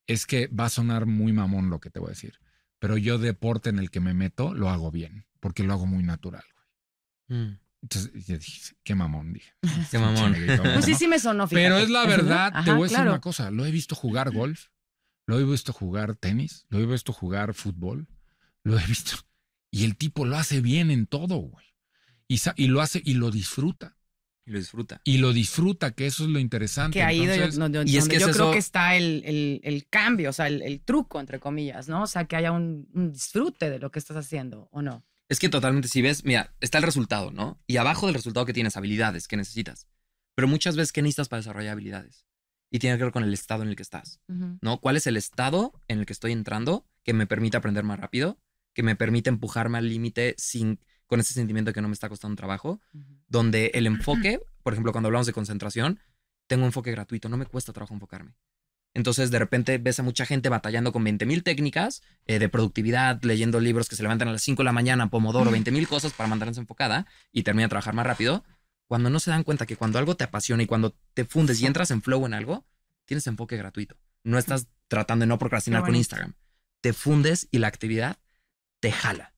[0.07, 2.39] es que va a sonar muy mamón lo que te voy a decir,
[2.79, 6.03] pero yo deporte en el que me meto lo hago bien, porque lo hago muy
[6.03, 6.45] natural.
[7.29, 7.41] güey".
[7.41, 9.53] Mm, Entonces yo dije, qué mamón, dije.
[9.91, 10.35] qué mamón.
[10.35, 10.99] Pues sí, ¿no?
[10.99, 11.65] sí me sonó, fíjate.
[11.65, 13.11] Pero es la verdad, te voy a decir claro.
[13.13, 14.67] una cosa, lo he visto jugar golf,
[15.27, 18.09] lo he visto jugar tenis, lo he visto jugar fútbol,
[18.65, 19.17] lo he visto.
[19.71, 21.67] Y el tipo lo hace bien en todo, güey.
[22.27, 23.97] Y lo hace y lo disfruta.
[24.51, 25.01] Y lo disfruta.
[25.05, 26.99] Y lo disfruta, que eso es lo interesante.
[26.99, 29.23] Que ahí Entonces, donde, donde y es que yo es creo eso- que está el,
[29.25, 32.03] el- el cambio, o sea, el, el truco, entre comillas, ¿no?
[32.03, 35.05] O sea, que haya un, un disfrute de lo que estás haciendo, ¿o no?
[35.29, 37.61] Es que totalmente, si ves, mira, está el resultado, ¿no?
[37.69, 39.87] Y abajo del resultado que tienes habilidades que necesitas.
[40.35, 42.27] Pero muchas veces, ¿qué necesitas para desarrollar habilidades?
[42.73, 44.21] Y tiene que ver con el estado en el que estás.
[44.29, 44.81] ¿no?
[44.81, 48.39] ¿Cuál es el estado en el que estoy entrando que me permite aprender más rápido?
[48.75, 52.09] Que me permite empujarme al límite sin con ese sentimiento de que no me está
[52.09, 52.81] costando un trabajo,
[53.29, 56.01] donde el enfoque por ejemplo, cuando hablamos de concentración,
[56.47, 58.35] tengo enfoque gratuito, no me cuesta trabajo enfocarme.
[58.93, 63.23] Entonces, de repente ves a mucha gente batallando con 20 mil técnicas eh, de productividad,
[63.23, 66.13] leyendo libros que se levantan a las 5 de la mañana, Pomodoro, 20 mil cosas
[66.13, 68.45] para mantenerse enfocada y termina de trabajar más rápido.
[68.89, 71.67] Cuando no se dan cuenta que cuando algo te apasiona y cuando te fundes y
[71.67, 72.65] entras en flow en algo,
[73.05, 73.97] tienes enfoque gratuito.
[74.25, 76.35] No estás tratando de no procrastinar con Instagram.
[76.81, 78.19] Te fundes y la actividad
[78.81, 79.33] te jala.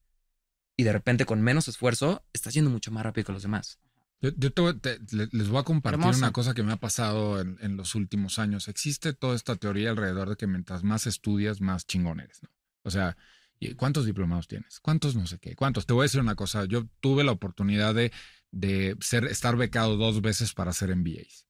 [0.77, 3.79] Y de repente, con menos esfuerzo, estás yendo mucho más rápido que los demás.
[4.23, 4.31] Yo,
[5.33, 8.69] les voy a compartir una cosa que me ha pasado en, los últimos años.
[8.69, 12.49] Existe toda esta teoría alrededor de que mientras más estudias, más chingón eres, ¿no?
[12.85, 13.17] O sea,
[13.77, 14.79] ¿cuántos diplomados tienes?
[14.79, 15.57] ¿Cuántos no sé qué?
[15.57, 15.87] ¿Cuántos?
[15.87, 16.67] Te voy a decir una cosa.
[16.67, 18.13] Yo tuve la oportunidad de,
[18.53, 21.47] de ser, estar becado dos veces para hacer MBAs.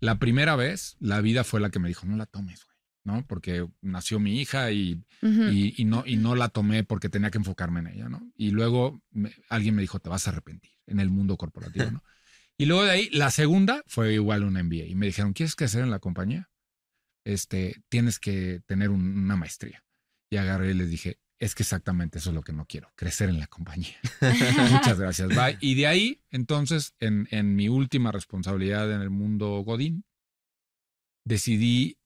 [0.00, 2.73] La primera vez, la vida fue la que me dijo, no la tomes, güey.
[3.04, 3.24] ¿No?
[3.26, 7.80] Porque nació mi hija y, y, no, y no la tomé porque tenía que enfocarme
[7.80, 8.32] en ella, ¿no?
[8.36, 9.02] Y luego
[9.48, 12.02] alguien me dijo, te vas a arrepentir en el mundo corporativo, ¿no?
[12.58, 14.86] y luego de ahí, la segunda fue igual un MBA.
[14.86, 16.50] Y me dijeron, ¿quieres crecer en la compañía?
[17.24, 19.84] Este, tienes que tener una maestría.
[20.30, 23.28] Y agarré y les dije, es que exactamente eso es lo que no quiero, crecer
[23.28, 23.96] en la compañía.
[24.70, 25.28] Muchas gracias.
[25.28, 25.58] Bye.
[25.60, 30.04] Y de ahí, entonces, en, en mi última responsabilidad en el mundo Godín,
[31.24, 31.98] decidí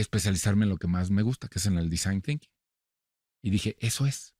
[0.00, 2.50] especializarme en lo que más me gusta, que es en el design thinking.
[3.42, 4.34] Y dije, eso es.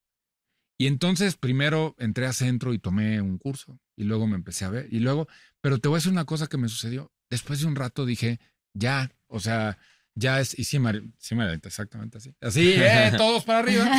[0.78, 4.70] Y entonces primero entré a centro y tomé un curso y luego me empecé a
[4.70, 5.26] ver y luego,
[5.60, 7.12] pero te voy a decir una cosa que me sucedió.
[7.30, 8.38] Después de un rato dije,
[8.74, 9.76] ya, o sea,
[10.14, 10.78] ya es, y sí,
[11.18, 12.34] sí exactamente así.
[12.40, 13.90] Así, eh, todos para arriba.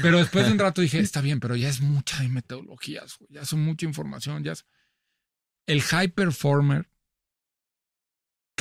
[0.00, 3.62] Pero después de un rato dije, está bien, pero ya es mucha metodologías, ya son
[3.62, 4.54] mucha información, ya
[5.66, 6.88] El high performer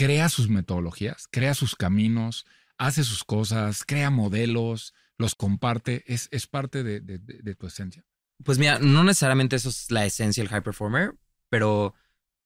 [0.02, 2.48] crea sus metodologías, crea sus caminos,
[2.80, 8.04] hace sus cosas, crea modelos, los comparte, es, es parte de, tu esencia.
[8.44, 11.14] Pues mira, no necesariamente eso es la esencia del high performer,
[11.50, 11.94] pero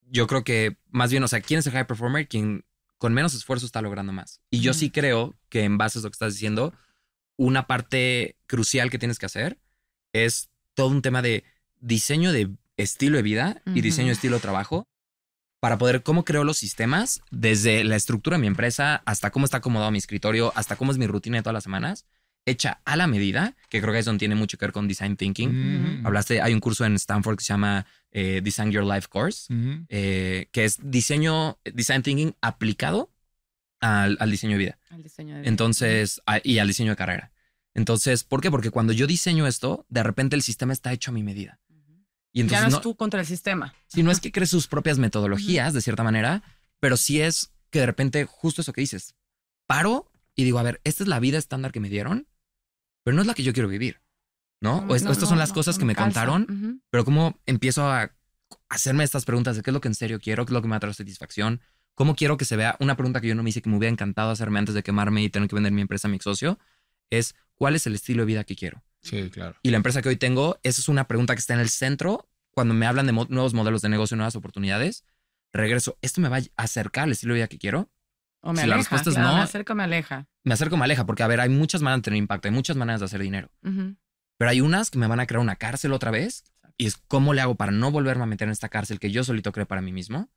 [0.02, 2.28] yo creo que más bien, o sea, ¿quién es el high performer?
[2.28, 2.66] Quien
[2.98, 4.42] con menos esfuerzo está logrando más.
[4.50, 6.74] Y yo sí creo que en base a lo que estás diciendo,
[7.38, 9.62] una parte crucial que tienes que hacer
[10.12, 11.46] es todo un tema de
[11.80, 14.90] diseño de estilo de vida y diseño de estilo de trabajo
[15.66, 19.58] para poder cómo creo los sistemas, desde la estructura de mi empresa hasta cómo está
[19.58, 22.06] acomodado mi escritorio, hasta cómo es mi rutina de todas las semanas,
[22.46, 26.02] hecha a la medida, que creo que eso tiene mucho que ver con design thinking.
[26.02, 26.06] Mm.
[26.06, 29.52] Hablaste, hay un curso en Stanford que se llama eh, Design Your Life Course,
[29.90, 33.10] eh, que es diseño, design thinking aplicado
[33.80, 34.80] al, diseño de vida.
[34.92, 35.50] Al diseño de vida.
[35.50, 37.32] Entonces, y al diseño de carrera.
[37.74, 38.52] Entonces, ¿por qué?
[38.52, 41.60] Porque cuando yo diseño esto, de repente el sistema está hecho a mi medida
[42.44, 43.74] ya no es tú contra el sistema.
[43.88, 46.44] Si no es que crees sus propias metodologías, de cierta manera,
[46.80, 49.16] pero sí es que de repente, justo eso que dices,
[49.68, 52.28] paro y digo, a ver, esta es la vida estándar que me dieron,
[53.04, 54.02] pero no es la que yo quiero vivir,
[54.62, 54.86] ¿no?
[54.88, 58.12] o, estas son las cosas que me contaron, pero cómo empiezo a
[58.70, 60.68] hacerme estas preguntas de qué es lo que en serio quiero, qué es lo que
[60.68, 61.62] me va a traer satisfacción,
[61.94, 62.76] cómo quiero que se vea.
[62.80, 65.24] Una pregunta que yo no me hice que me hubiera encantado hacerme antes de quemarme
[65.24, 66.60] y tener que vender mi empresa a mi socio
[67.10, 68.84] es, ¿cuál es el estilo de vida que quiero?
[69.06, 69.56] Sí, claro.
[69.62, 72.28] Y la empresa que hoy tengo, esa es una pregunta que está en el centro.
[72.50, 75.06] Cuando me hablan de nuevos modelos de negocio, nuevas oportunidades,
[75.54, 77.92] regreso, ¿esto me va a acercar al estilo de vida que quiero?
[78.42, 78.68] O me aleja.
[78.68, 79.36] La respuesta es no.
[79.36, 80.28] Me acerco, me aleja.
[80.44, 82.78] Me acerco, me aleja, porque a ver, hay muchas maneras de tener impacto, hay muchas
[82.78, 83.52] maneras de hacer dinero.
[84.38, 86.44] Pero hay unas que me van a crear una cárcel otra vez.
[86.78, 89.24] Y es cómo le hago para no volverme a meter en esta cárcel que yo
[89.24, 90.30] solito creo para mí mismo.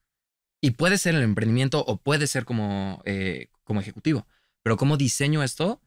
[0.61, 4.27] Y puede ser el emprendimiento o puede ser como, eh, como ejecutivo.
[4.63, 5.81] Pero cómo diseño esto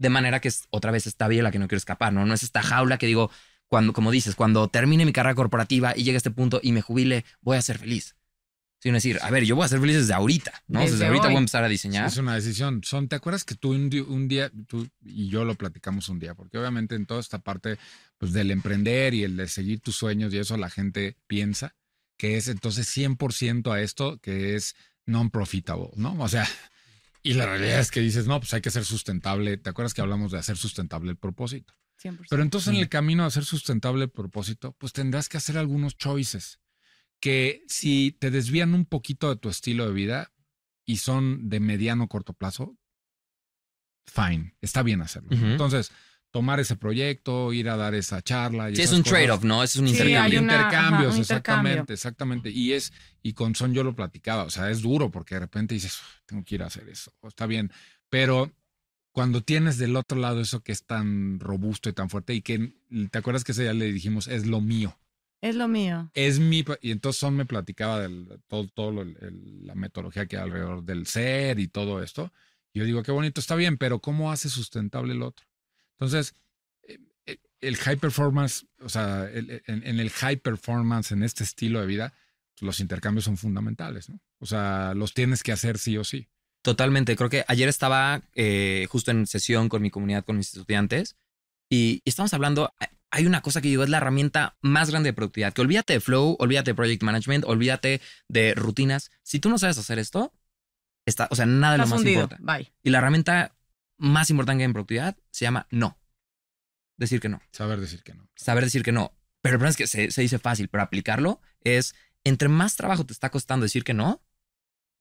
[0.00, 2.24] de manera que es otra vez esta vía la que no quiero escapar, ¿no?
[2.24, 3.30] No es esta jaula que digo,
[3.68, 6.80] cuando, como dices, cuando termine mi carrera corporativa y llegue a este punto y me
[6.80, 8.16] jubile, voy a ser feliz.
[8.78, 10.80] Sino decir, a ver, yo voy a ser feliz desde ahorita, ¿no?
[10.80, 12.06] Desde, ahorita voy a empezar a diseñar.
[12.06, 12.80] es una decisión.
[12.82, 13.90] Son, ¿te acuerdas que tú un,
[14.26, 16.34] día, tú y yo lo platicamos un día?
[16.34, 17.76] Porque obviamente en toda esta parte
[18.16, 21.74] pues, del emprender y el de seguir tus sueños y eso la gente piensa
[22.16, 26.16] que es entonces 100% a esto que es non-profitable, ¿no?
[26.18, 26.48] O sea,
[27.22, 29.56] y la realidad es que dices, no, pues hay que ser sustentable.
[29.56, 31.74] ¿Te acuerdas que hablamos de hacer sustentable el propósito?
[32.30, 35.98] Pero entonces en el camino a hacer sustentable el propósito, pues tendrás que hacer algunos
[35.98, 36.60] choices
[37.20, 40.32] que si te desvían un poquito de tu estilo de vida
[40.86, 42.78] y son de mediano o corto plazo,
[44.06, 45.28] fine, está bien hacerlo.
[45.32, 45.92] Entonces,
[46.30, 48.68] tomar ese proyecto, ir a dar esa charla.
[48.74, 49.62] sí, es un trade-off, ¿no?
[49.62, 50.38] Es un intercambio.
[50.38, 52.50] Sí, intercambios, exactamente, exactamente.
[52.50, 55.74] Y es, y con Son yo lo platicaba, o sea, es duro porque de repente
[55.74, 57.72] dices, tengo que ir a hacer eso, está bien.
[58.08, 58.52] Pero
[59.12, 62.74] cuando tienes del otro lado eso que es tan robusto y tan fuerte y que,
[63.10, 64.96] ¿te acuerdas que ese día le dijimos, es lo mío?
[65.40, 66.10] Es lo mío.
[66.14, 70.84] Es mi, y entonces Son me platicaba de todo, todo la metodología que hay alrededor
[70.84, 72.30] del ser y todo esto.
[72.72, 75.49] yo digo, qué bonito, está bien, pero ¿cómo hace sustentable el otro?
[76.00, 76.34] Entonces,
[76.88, 81.86] eh, eh, el high performance, o sea, en, el high performance, en este estilo de
[81.86, 82.14] vida,
[82.60, 84.20] los intercambios son fundamentales, ¿no?
[84.38, 86.28] O sea, los tienes que hacer sí o sí.
[86.62, 87.16] Totalmente.
[87.16, 91.16] Creo que ayer estaba eh, justo en sesión con mi comunidad, con mis estudiantes,
[91.68, 92.72] y estamos hablando,
[93.10, 96.00] hay una cosa que digo, es la herramienta más grande de productividad, que olvídate de
[96.00, 99.10] flow, olvídate de project management, olvídate de rutinas.
[99.22, 100.32] Si tú no sabes hacer esto,
[101.06, 102.22] está, o sea, nada de lo más hundido.
[102.22, 102.38] importa.
[102.40, 102.72] Bye.
[102.82, 103.54] Y la herramienta
[104.00, 105.98] más importante que en productividad se llama no.
[106.96, 107.40] Decir que no.
[107.52, 108.28] Saber decir que no.
[108.34, 109.14] Saber decir que no.
[109.42, 113.06] Pero el problema es que se, se dice fácil, pero aplicarlo es, entre más trabajo
[113.06, 114.22] te está costando decir que no,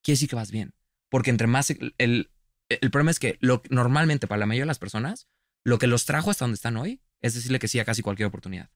[0.02, 0.74] quiere decir que vas bien.
[1.10, 2.32] Porque entre más, el, el,
[2.70, 5.28] el problema es que lo, normalmente para la mayoría de las personas,
[5.64, 8.28] lo que los trajo hasta donde están hoy es decirle que sí a casi cualquier
[8.28, 8.70] oportunidad.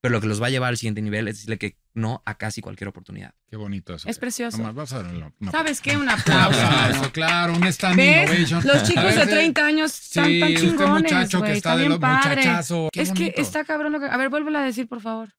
[0.00, 2.36] Pero lo que los va a llevar al siguiente nivel es decirle que no a
[2.38, 3.34] casi cualquier oportunidad.
[3.50, 4.08] Qué bonito eso.
[4.08, 4.56] Es precioso.
[4.58, 5.96] Vamos, vamos a darle una- ¿Sabes qué?
[5.96, 6.60] Un Un aplauso.
[6.60, 7.12] aplauso, mano.
[7.12, 8.30] claro, un stand ¿Ves?
[8.30, 8.62] innovation.
[8.64, 11.50] Los chicos de Ese- 30 años están Sí, tan este chingones, muchacho güey.
[11.52, 12.36] que está Está de bien los padre.
[12.36, 12.88] muchachazo.
[12.92, 13.40] Qué Es que bonito.
[13.42, 14.06] está cabrón lo que...
[14.06, 15.34] A ver, vuélvelo a decir, por favor.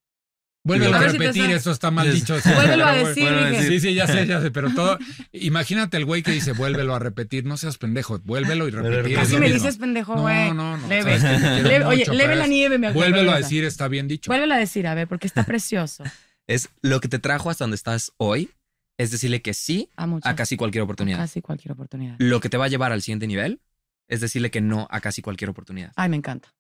[0.70, 2.36] Vuélvelo A si repetir, esto está mal dicho.
[2.44, 3.68] Vuélvelo a Pero decir, vuélvelo a dije.
[3.68, 4.98] Sí, sí, ya sé, ya sé, pero todo.
[5.32, 7.46] Imagínate el güey que dice, vuélvelo a repetir.
[7.46, 9.16] No seas pendejo, vuélvelo y repetir.
[9.16, 10.54] Casi me dices pendejo, No, güey.
[10.54, 11.18] no, no, Leve.
[11.20, 14.30] quiero Leve- Oye, mucho, leve la nieve, me acuerdo Vuélvelo a decir, está bien dicho.
[14.30, 16.04] Vuélvelo a decir, a ver, porque está precioso.
[16.48, 18.50] Es lo que te trajo hasta donde estás hoy,
[18.98, 21.18] es decirle que sí A casi cualquier oportunidad.
[21.20, 22.16] Casi cualquier oportunidad.
[22.18, 23.62] Lo que te va a llevar al siguiente nivel
[24.08, 25.92] es decirle que no a casi cualquier oportunidad.
[25.96, 26.54] Ay, me encanta.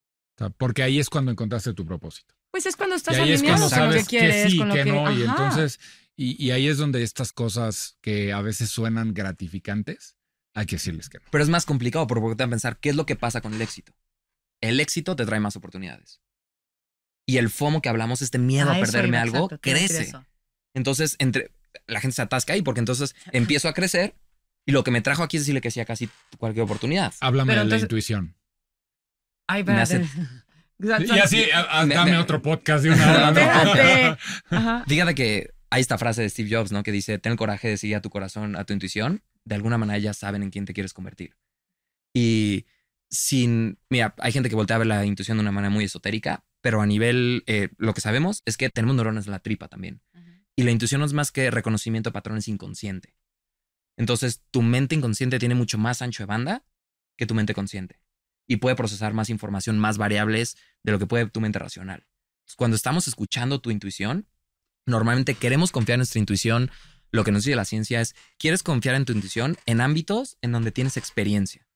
[0.57, 2.35] Porque ahí es cuando encontraste tu propósito.
[2.51, 4.57] Pues es cuando estás y ahí es alineado con lo que sabes que, quieres, sí,
[4.57, 4.91] con lo que que...
[4.91, 5.11] no.
[5.11, 5.79] Y entonces,
[6.15, 10.15] y, y ahí es donde estas cosas que a veces suenan gratificantes,
[10.55, 11.25] hay que decirles que no.
[11.31, 13.53] Pero es más complicado porque te van a pensar, ¿qué es lo que pasa con
[13.53, 13.93] el éxito?
[14.61, 16.21] El éxito te trae más oportunidades.
[17.27, 20.11] Y el FOMO que hablamos, este miedo A a eso perderme iba, algo, exacto, crece.
[20.73, 21.51] Entonces, entre
[21.85, 24.15] la gente se atasca ahí porque entonces empiezo a crecer
[24.65, 26.09] y lo que me trajo aquí es decirle que sí a casi
[26.39, 27.13] cualquier oportunidad.
[27.21, 28.35] Háblame Pero de entonces- la intuición.
[29.47, 30.07] Ay, Me.
[30.79, 33.31] Y así, a- a- Me- dame me- otro podcast de una hora.
[33.31, 33.39] ¿no?
[33.39, 34.17] Espérate.
[34.49, 34.83] Ajá.
[34.87, 36.83] Fíjate que hay esta frase de Steve Jobs, ¿no?
[36.83, 39.21] Que dice, ten el coraje de seguir a tu corazón, a tu intuición.
[39.43, 41.35] De alguna manera ya saben en quién te quieres convertir.
[42.13, 42.65] Y
[43.09, 46.43] sin, mira, hay gente que voltea a ver la intuición de una manera muy esotérica,
[46.61, 50.01] pero a nivel, eh, lo que sabemos es que tenemos neuronas en la tripa también.
[50.55, 53.15] Y la intuición no es más que reconocimiento de patrones inconsciente.
[53.97, 56.63] Entonces, tu mente inconsciente tiene mucho más ancho de banda
[57.17, 57.99] que tu mente consciente.
[58.49, 62.07] Y puede procesar más información, más variables de lo que puede tu mente racional.
[62.39, 64.27] Entonces, cuando estamos escuchando tu intuición,
[64.87, 66.71] normalmente queremos confiar en nuestra intuición.
[67.11, 70.51] Lo que nos dice la ciencia es, quieres confiar en tu intuición en ámbitos en
[70.51, 71.67] donde tienes experiencia.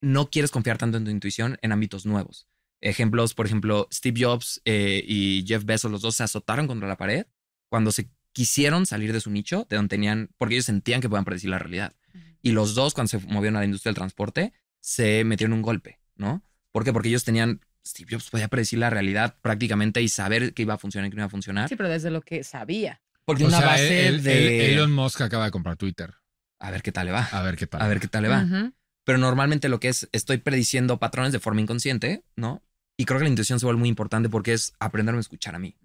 [0.00, 2.48] No quieres confiar tanto en tu intuición en ámbitos nuevos.
[2.80, 6.96] Ejemplos, por ejemplo, Steve Jobs eh, y Jeff Bezos, los dos se azotaron contra la
[6.96, 7.26] pared
[7.68, 11.24] cuando se quisieron salir de su nicho, de donde tenían, porque ellos sentían que podían
[11.24, 11.94] predecir la realidad.
[12.42, 16.00] Y los dos, cuando se movieron a la industria del transporte, se metieron un golpe,
[16.16, 16.42] ¿no?
[16.72, 16.92] ¿Por qué?
[16.92, 20.78] Porque ellos tenían, Steve Jobs podía predecir la realidad prácticamente y saber que iba a
[20.78, 21.68] funcionar y que no iba a funcionar.
[21.68, 23.00] Sí, pero desde lo que sabía.
[23.24, 24.06] Porque O una sea, base de...
[24.08, 26.14] el- Elon Musk acaba de comprar Twitter.
[26.58, 27.24] A ver qué tal le va.
[27.32, 27.80] A ver qué tal.
[27.82, 28.72] A ver qué tal le va.
[29.04, 32.62] Pero normalmente lo que es, estoy prediciendo patrones de forma inconsciente, ¿no?
[32.96, 35.58] Y creo que la intuición se vuelve muy importante porque es aprenderme a escuchar a
[35.58, 35.76] mí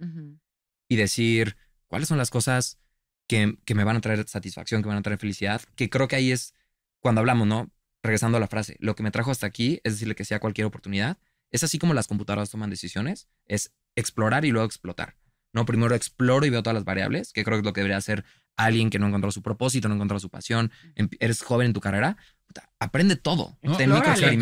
[0.90, 1.56] y decir
[1.88, 2.78] cuáles son las cosas
[3.28, 5.62] que, que me van a traer satisfacción, que me van a traer felicidad.
[5.76, 6.54] Que creo que ahí es
[7.00, 7.72] cuando hablamos, ¿no?
[8.06, 10.68] Regresando a la frase, lo que me trajo hasta aquí es decirle que sea cualquier
[10.68, 11.18] oportunidad.
[11.52, 15.16] Es así como las computadoras toman decisiones, es explorar y luego explotar.
[15.54, 17.98] No, primero exploro y veo todas las variables, que creo que es lo que debería
[17.98, 18.26] hacer
[18.58, 21.80] alguien que no encontró su propósito, no encontró su pasión, em- eres joven en tu
[21.82, 23.90] carrera, puta, aprende todo, No, ten.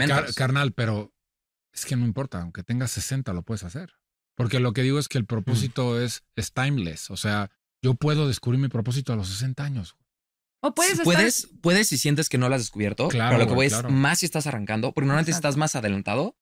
[0.10, 1.14] Car- carnal, pero
[1.72, 3.94] es que no importa, aunque tengas 60 lo puedes hacer.
[4.36, 6.02] Porque lo que digo es que el propósito Mm.
[6.04, 7.12] es, es timeless.
[7.12, 7.52] O sea,
[7.84, 9.96] yo puedo descubrir mi propósito a los 60 años.
[10.64, 11.06] O puedes estar...
[11.06, 13.84] puedes, puedes si sientes que no lo has descubierto, Claro, pero lo que voy es
[13.90, 15.50] más si estás arrancando, porque normalmente Exacto.
[15.50, 16.38] estás más adelantado,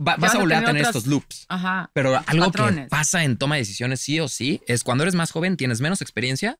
[0.00, 1.44] va- vas a volver a tener estos loops.
[1.48, 1.90] Ajá.
[1.92, 5.30] Pero algo que pasa en toma de decisiones sí o sí es cuando eres más
[5.32, 6.58] joven, tienes menos experiencia.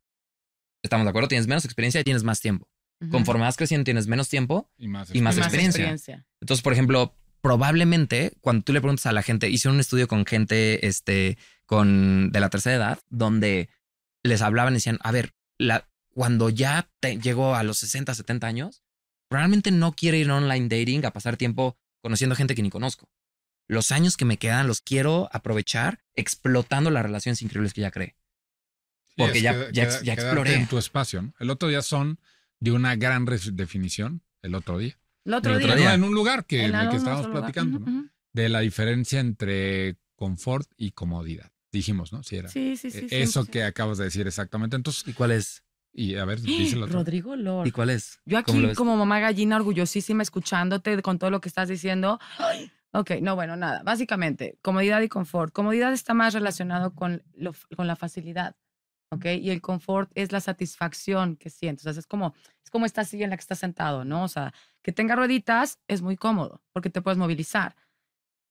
[0.83, 2.69] Estamos de acuerdo, tienes menos experiencia y tienes más tiempo.
[3.11, 4.71] Conforme vas creciendo, tienes menos tiempo.
[4.77, 6.25] Y más, Y más Y experiencia.
[6.41, 10.25] Entonces, por ejemplo, probablemente cuando tú le preguntas a la gente, hice un estudio con
[10.27, 13.69] gente este, con, de la tercera edad, donde
[14.23, 18.47] les hablaban y decían, a ver, la, cuando ya te, llego a los 60, 70
[18.47, 18.83] años,
[19.29, 23.09] probablemente no quiero ir a online dating a pasar tiempo conociendo gente que ni conozco.
[23.69, 28.17] Los años que me quedan los quiero aprovechar explotando las relaciones increíbles que ya creé.
[29.17, 30.55] porque es ya- queda- ya- queda- ya exploré.
[30.55, 31.21] en tu espacio.
[31.23, 31.35] ¿no?
[31.39, 32.19] El otro día son
[32.61, 34.99] de una gran definición, el otro día.
[35.25, 35.69] El otro El día.
[35.69, 35.95] otro día.
[35.95, 37.81] En un lugar que, En el que estábamos platicando,
[38.33, 41.53] de la diferencia entre confort y comodidad.
[41.71, 42.23] Dijimos, ¿no?
[42.23, 42.49] Sí, era.
[42.49, 42.99] Sí, sí, sí.
[42.99, 43.51] Eh, sí, Eso sí.
[43.51, 44.77] que acabas de decir exactamente.
[44.77, 45.63] Entonces, ¿Y cuál es?
[45.93, 46.95] Y a ver, díselo tú.
[46.95, 47.67] Rodrigo Lord.
[47.67, 48.21] ¿Y cuál es?
[48.25, 52.19] Yo ¿Cómo lo aquí como mamá gallina orgullosísima escuchándote con todo lo que estás diciendo.
[52.39, 53.83] Ay, Ok, no, bueno, nada.
[53.83, 55.53] Básicamente, comodidad y confort.
[55.55, 58.55] Comodidad está más relacionado con, lo- con la facilidad.
[59.11, 59.25] ¿ok?
[59.41, 61.87] Y el confort es la satisfacción que sientes.
[61.87, 64.25] O sea, es como, es como esta silla en la que estás sentado, ¿no?
[64.25, 64.53] O sea,
[64.83, 67.77] que tenga rueditas es muy cómodo porque te puedes movilizar,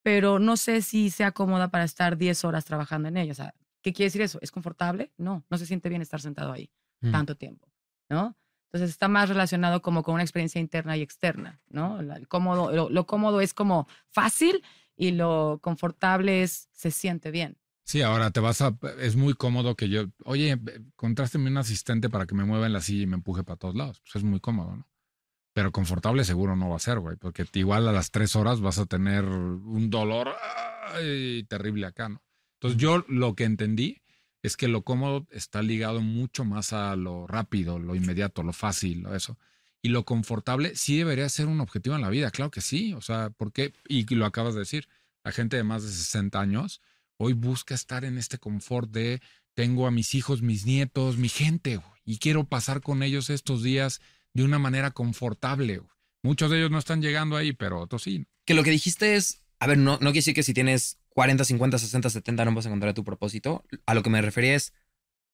[0.04, 3.32] pero no sé si sea cómoda para estar 10 horas trabajando en ella.
[3.32, 4.40] O sea, ¿qué quiere decir eso?
[4.42, 5.12] ¿Es confortable?
[5.18, 7.12] No, no se siente bien estar sentado ahí Mm.
[7.12, 7.72] tanto tiempo,
[8.10, 8.38] ¿no?
[8.68, 12.02] Entonces está más relacionado como con una experiencia interna y externa, ¿no?
[12.02, 14.64] La- El cómodo, lo, lo cómodo es como fácil
[14.96, 17.58] y lo confortable es se siente bien.
[17.84, 18.78] Sí, ahora te vas a.
[19.00, 20.06] Es muy cómodo que yo.
[20.24, 20.58] Oye,
[20.96, 23.76] contrásteme un asistente para que me mueva en la silla y me empuje para todos
[23.76, 24.00] lados.
[24.02, 24.88] Pues es muy cómodo, ¿no?
[25.54, 28.78] Pero confortable seguro no va a ser, güey, porque igual a las tres horas vas
[28.78, 30.30] a tener un dolor
[30.94, 32.22] ay, terrible acá, ¿no?
[32.60, 34.01] Entonces yo lo que entendí
[34.44, 39.06] es que lo cómodo está ligado mucho más a lo rápido, lo inmediato, lo fácil,
[39.14, 39.38] eso.
[39.84, 42.94] Y lo confortable sí debería ser un objetivo en la vida, claro que sí.
[42.94, 44.88] O sea, porque, y lo acabas de decir,
[45.24, 46.82] la gente de más de 60 años
[47.18, 49.22] hoy busca estar en este confort de
[49.54, 54.02] tengo a mis hijos, mis nietos, mi gente, y quiero pasar con ellos estos días
[54.34, 55.82] de una manera confortable.
[56.24, 58.26] Muchos de ellos no están llegando ahí, pero otros sí.
[58.46, 61.44] Que lo que dijiste es, a ver, no, no quiere decir que si tienes 40,
[61.46, 63.64] 50, 60, 70 no vas a encontrar tu propósito.
[63.86, 64.74] A lo que me refería es,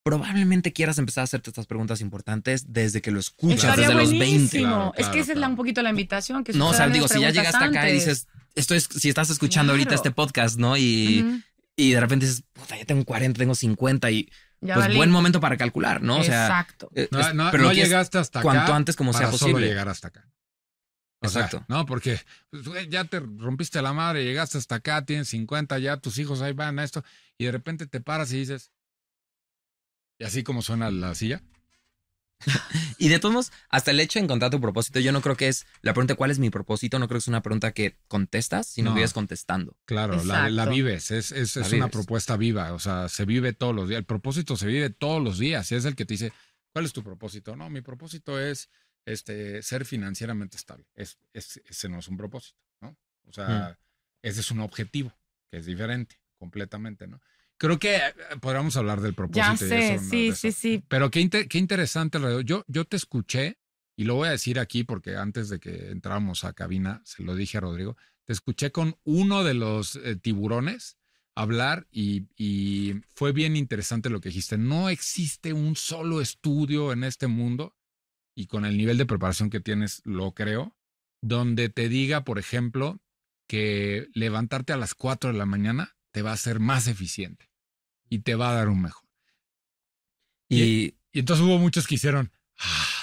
[0.04, 4.10] probablemente quieras empezar a hacerte estas preguntas importantes desde que lo escuchas, Estaría desde los
[4.12, 4.26] 20.
[4.26, 4.68] buenísimo.
[4.68, 5.50] Claro, es que claro, esa es la- claro.
[5.52, 6.44] un poquito la invitación.
[6.44, 7.94] Que No, o sea, digo, si ya llegaste acá y antes.
[8.06, 9.98] dices, esto es, si estás escuchando ahorita Claro.
[9.98, 10.78] este podcast, ¿no?
[10.78, 11.42] Y, Ujú,
[11.76, 14.30] y de repente dices, puta, ya tengo 40, tengo 50 y
[14.62, 14.96] ya pues valí.
[14.98, 16.18] buen momento para calcular, ¿no?
[16.20, 16.90] O sea, Exacto.
[16.96, 18.44] eh, No, no- pero no llegaste hasta acá.
[18.44, 19.68] cuanto antes como sea para solo posible.
[19.68, 20.26] llegar hasta acá.
[21.20, 21.66] O sea, Exacto.
[21.68, 22.20] no, porque
[22.52, 26.54] pues, ya te rompiste la madre, llegaste hasta acá, tienes 50, ya tus hijos ahí
[26.54, 27.04] van a esto,
[27.38, 28.72] y de repente te paras y dices,
[30.20, 31.42] y así como suena la silla.
[33.00, 35.48] Y de todos modos, hasta el hecho de encontrar tu propósito, yo no creo que
[35.48, 36.98] es la pregunta ¿cuál es mi propósito?
[36.98, 38.96] No creo que es una pregunta que contestas, sino No.
[38.96, 39.76] que vives contestando.
[39.86, 43.76] Claro, la, vives, es, es, La es una propuesta viva, o sea, se vive todos
[43.76, 44.00] los días.
[44.00, 46.34] El propósito se vive todos los días, y es el que te dice,
[46.74, 47.56] ¿cuál es tu propósito?
[47.56, 48.70] No, mi propósito es
[49.08, 50.86] este, ser financieramente estable.
[50.94, 52.98] Es, es- ese no es un propósito, ¿no?
[53.26, 53.78] O sea,
[54.22, 55.14] ese es un objetivo,
[55.50, 57.22] que es diferente, completamente, ¿no?
[57.58, 58.02] Creo que eh,
[58.42, 59.48] podríamos hablar del propósito.
[59.48, 60.84] Ya y sé, sí, sí, sí.
[60.88, 62.44] Pero qué, qué interesante alrededor.
[62.44, 63.58] Yo, yo te escuché,
[63.96, 67.36] y lo voy a decir aquí porque antes de que entráramos a cabina, se lo
[67.36, 70.98] dije a Rodrigo, te escuché con uno de los eh, tiburones
[71.34, 74.58] hablar y, y fue bien interesante lo que dijiste.
[74.58, 77.76] No existe un solo estudio en este mundo,
[78.38, 80.78] y con el nivel de preparación que tienes, lo creo,
[81.22, 83.02] donde te diga, por ejemplo,
[83.48, 87.50] que levantarte a las 4 de la mañana te va a hacer más eficiente
[88.10, 89.10] y te va a dar un mejor.
[90.50, 92.32] Y Y entonces hubo muchos que hicieron.
[92.60, 92.97] "Ah,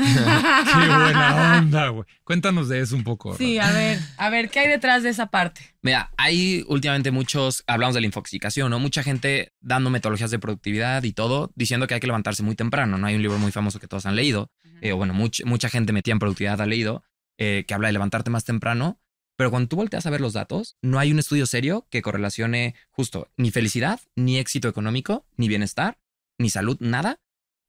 [0.04, 2.04] ¡Qué buena onda, güey!
[2.24, 3.36] Cuéntanos de eso un poco.
[3.36, 5.60] Sí, a ver, a ver, ¿qué hay detrás de esa parte?
[5.82, 8.78] mira, hay últimamente muchos, hablamos de la infoxicación, ¿no?
[8.78, 12.98] Mucha gente dando metodologías de productividad y todo, diciendo que hay que levantarse muy temprano,
[12.98, 13.06] ¿no?
[13.06, 14.50] Hay un libro muy famoso que todos han leído,
[14.82, 17.02] eh, o bueno, much- mucha gente metida en productividad ha leído,
[17.38, 18.98] eh, que habla de levantarte más temprano,
[19.36, 22.74] pero cuando tú volteas a ver los datos, no hay un estudio serio que correlacione
[22.90, 25.96] justo ni felicidad, ni éxito económico, ni bienestar,
[26.36, 27.20] ni salud, nada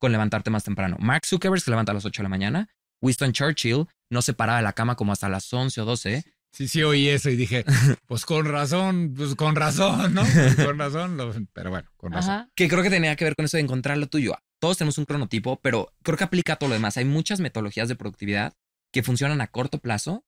[0.02, 0.96] con levantarte más temprano.
[0.98, 2.68] Mark Zuckerberg se levanta a las 8 de la mañana,
[3.00, 6.24] Winston Churchill no se paraba de la cama como hasta las 11 o 12.
[6.52, 7.64] Sí, sí, oí eso y dije,
[8.08, 10.22] pues con razón, pues con razón, ¿no?
[10.66, 12.30] Con razón, lo- pero bueno, con razón.
[12.34, 12.48] Ajá.
[12.56, 14.34] que creo que tenía que ver con eso de encontrar lo tuyo.
[14.60, 16.96] Todos tenemos un cronotipo, pero creo que aplica a todo lo demás.
[16.96, 18.52] Hay muchas metodologías de productividad
[18.92, 20.24] que funcionan a corto plazo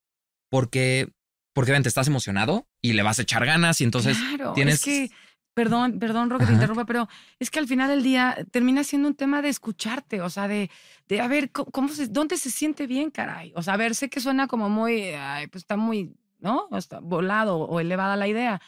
[0.51, 1.09] porque,
[1.53, 4.77] porque ven, te estás emocionado y le vas a echar ganas y entonces claro, tienes-
[4.77, 5.11] es que,
[5.55, 9.15] perdón, perdón, Roque, te interrumpa, pero es que al final del día termina siendo un
[9.15, 10.71] tema de escucharte, o sea, de,
[11.09, 13.53] de a ver, ¿cómo, cómo se, ¿dónde se siente bien, caray?
[13.55, 16.67] O sea, a ver, sé que suena como muy, ay, pues está muy, ¿no?
[16.71, 18.61] O Está volado o elevada la idea,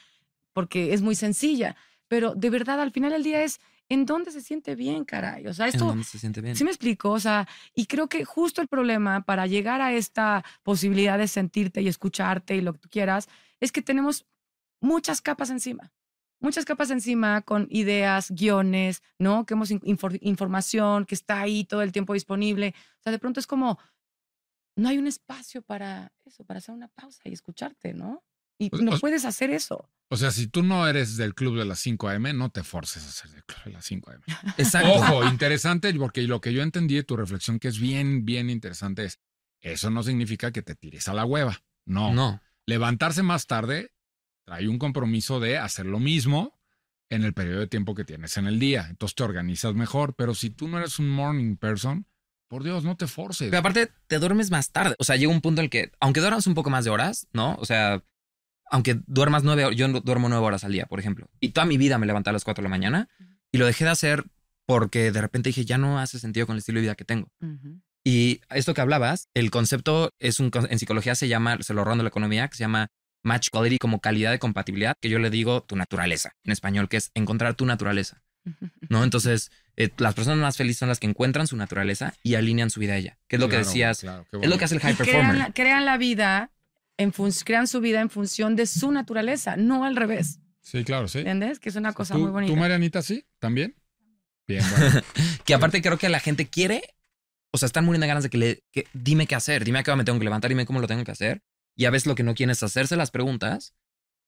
[0.52, 1.76] porque es muy sencilla,
[2.08, 5.46] pero de verdad, al final del día es, ¿en dónde se siente bien, caray?
[5.46, 5.86] O sea, en esto...
[5.86, 6.56] donde se siente bien.
[6.56, 10.44] Sí me explico, o sea, y creo que justo el problema para llegar a esta
[10.62, 13.28] posibilidad de sentirte y escucharte y lo que tú quieras,
[13.60, 14.26] es que tenemos
[14.80, 15.92] muchas capas encima,
[16.40, 19.46] muchas capas encima con ideas, guiones, ¿no?
[19.46, 22.74] Que hemos in- infor- información que está ahí todo el tiempo disponible.
[22.98, 23.78] O sea, de pronto es como,
[24.76, 28.22] no hay un espacio para eso, para hacer una pausa y escucharte, ¿no?
[28.58, 29.90] Y Pues, no o- puedes hacer eso.
[30.08, 33.04] O sea, si tú no eres del club de las 5 AM, no te forces
[33.04, 34.22] a ser del club de las 5 AM.
[34.58, 34.92] Exacto.
[34.94, 39.04] Ojo, interesante, porque lo que yo entendí de tu reflexión, que es bien, bien interesante,
[39.04, 39.18] es,
[39.60, 41.58] eso no significa que te tires a la hueva.
[41.86, 42.12] No.
[42.14, 42.40] No.
[42.66, 43.90] Levantarse más tarde
[44.46, 46.58] trae un compromiso de hacer lo mismo
[47.10, 48.86] en el periodo de tiempo que tienes en el día.
[48.88, 52.06] Entonces te organizas mejor, pero si tú no eres un morning person,
[52.48, 53.48] por Dios, no te forces.
[53.48, 54.94] Pero aparte, te duermes más tarde.
[54.98, 57.26] O sea, llega un punto en el que, aunque duermas un poco más de horas,
[57.32, 57.56] ¿no?
[57.56, 58.04] O sea,
[58.70, 61.28] aunque duermas nueve horas, yo duermo nueve horas al día, por ejemplo.
[61.40, 63.08] Y toda mi vida me levanté a las cuatro de la mañana
[63.50, 64.24] y lo dejé de hacer
[64.64, 67.32] porque de repente dije, ya no hace sentido con el estilo de vida que tengo.
[67.40, 67.80] Ujú.
[68.04, 72.04] Y esto que hablabas, el concepto es un, en psicología se llama, se lo rondo
[72.04, 72.88] la economía, que se llama
[73.26, 76.96] match quality como calidad de compatibilidad, que yo le digo tu naturaleza en español, que
[76.98, 78.22] es encontrar tu naturaleza,
[78.88, 79.04] ¿no?
[79.04, 82.80] Entonces, eh, las personas más felices son las que encuentran su naturaleza y alinean su
[82.80, 84.80] vida a ella, que es lo que Claro, decías, claro, es lo que hace el
[84.80, 85.36] Y high crean, performer.
[85.36, 86.50] la- crean la vida,
[86.98, 90.38] en fun- crean su vida en función de su naturaleza, no al revés.
[90.62, 91.18] Sí, claro, sí.
[91.18, 91.58] ¿Entiendes?
[91.58, 92.52] Que es una cosa ¿Tú, muy bonita.
[92.52, 93.24] ¿Tú, Marianita, sí?
[93.38, 93.74] ¿También?
[94.48, 95.02] Bien, bueno.
[95.44, 96.94] Que aparte creo que la gente quiere,
[97.52, 99.82] o sea, están muriendo de ganas de que le, que, dime qué hacer, dime a
[99.82, 101.42] qué hora me tengo que levantar, dime cómo lo tengo que hacer.
[101.76, 103.74] Y a veces lo que no quieren es hacerse las preguntas,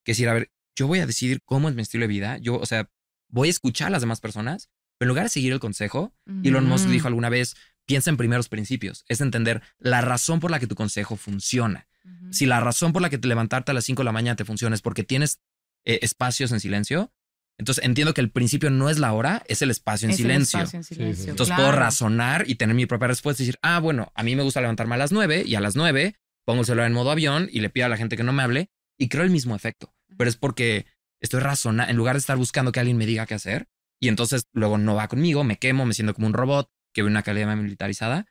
[0.04, 2.38] que es ir a ver, yo voy a decidir cómo es mi estilo de vida,
[2.38, 2.88] yo, o sea,
[3.28, 6.66] voy a escuchar a las demás personas, pero en lugar de seguir el consejo, Elon
[6.66, 6.92] Musk Ujú.
[6.92, 10.74] dijo alguna vez, piensa en primeros principios, es entender la razón por la que tu
[10.74, 11.88] consejo funciona.
[12.30, 14.44] Si la razón por la que te levantarte a las 5 de la mañana te
[14.44, 15.40] funciona es porque tienes
[15.84, 17.12] eh, espacios en silencio,
[17.58, 20.24] entonces entiendo que el principio no es la hora, es el espacio en Es el
[20.24, 20.58] silencio.
[20.60, 21.30] espacio en Sí, sí, silencio, sí.
[21.30, 21.70] Entonces claro.
[21.70, 24.60] puedo razonar y tener mi propia respuesta y decir, ah, bueno, a mí me gusta
[24.60, 26.16] levantarme a las 9 y a las 9
[26.48, 28.42] pongo el celular en modo avión y le pido a la gente que no me
[28.42, 29.94] hable y creo el mismo efecto.
[30.16, 30.86] Pero es porque
[31.20, 33.68] estoy razonando, en lugar de estar buscando que alguien me diga qué hacer
[34.00, 37.08] y entonces luego no va conmigo, me quemo, me siento como un robot que ve
[37.08, 38.24] una calidad militarizada,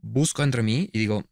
[0.00, 1.24] busco entre mí y digo,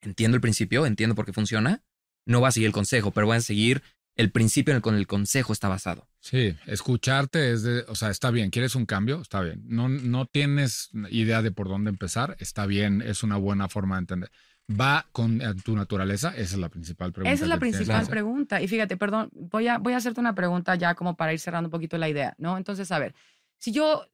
[0.00, 1.84] entiendo el principio, entiendo por qué funciona,
[2.26, 3.84] no voy a seguir el consejo, pero voy a seguir
[4.16, 6.08] el principio en el que el consejo está basado.
[6.18, 9.62] Sí, escucharte es de, o sea, está bien, quieres un cambio, está bien.
[9.64, 14.00] No, no tienes idea de por dónde empezar, está bien, es una buena forma de
[14.00, 14.30] entender.
[14.68, 17.32] Va con eh, tu naturaleza, esa es la principal pregunta.
[17.32, 18.60] Esa es la principal pregunta.
[18.60, 21.68] Y fíjate, perdón, voy a, voy a hacerte una pregunta ya como para ir cerrando
[21.68, 22.58] un poquito la idea, ¿no?
[22.58, 23.14] Entonces, a ver,
[23.56, 24.06] si yo,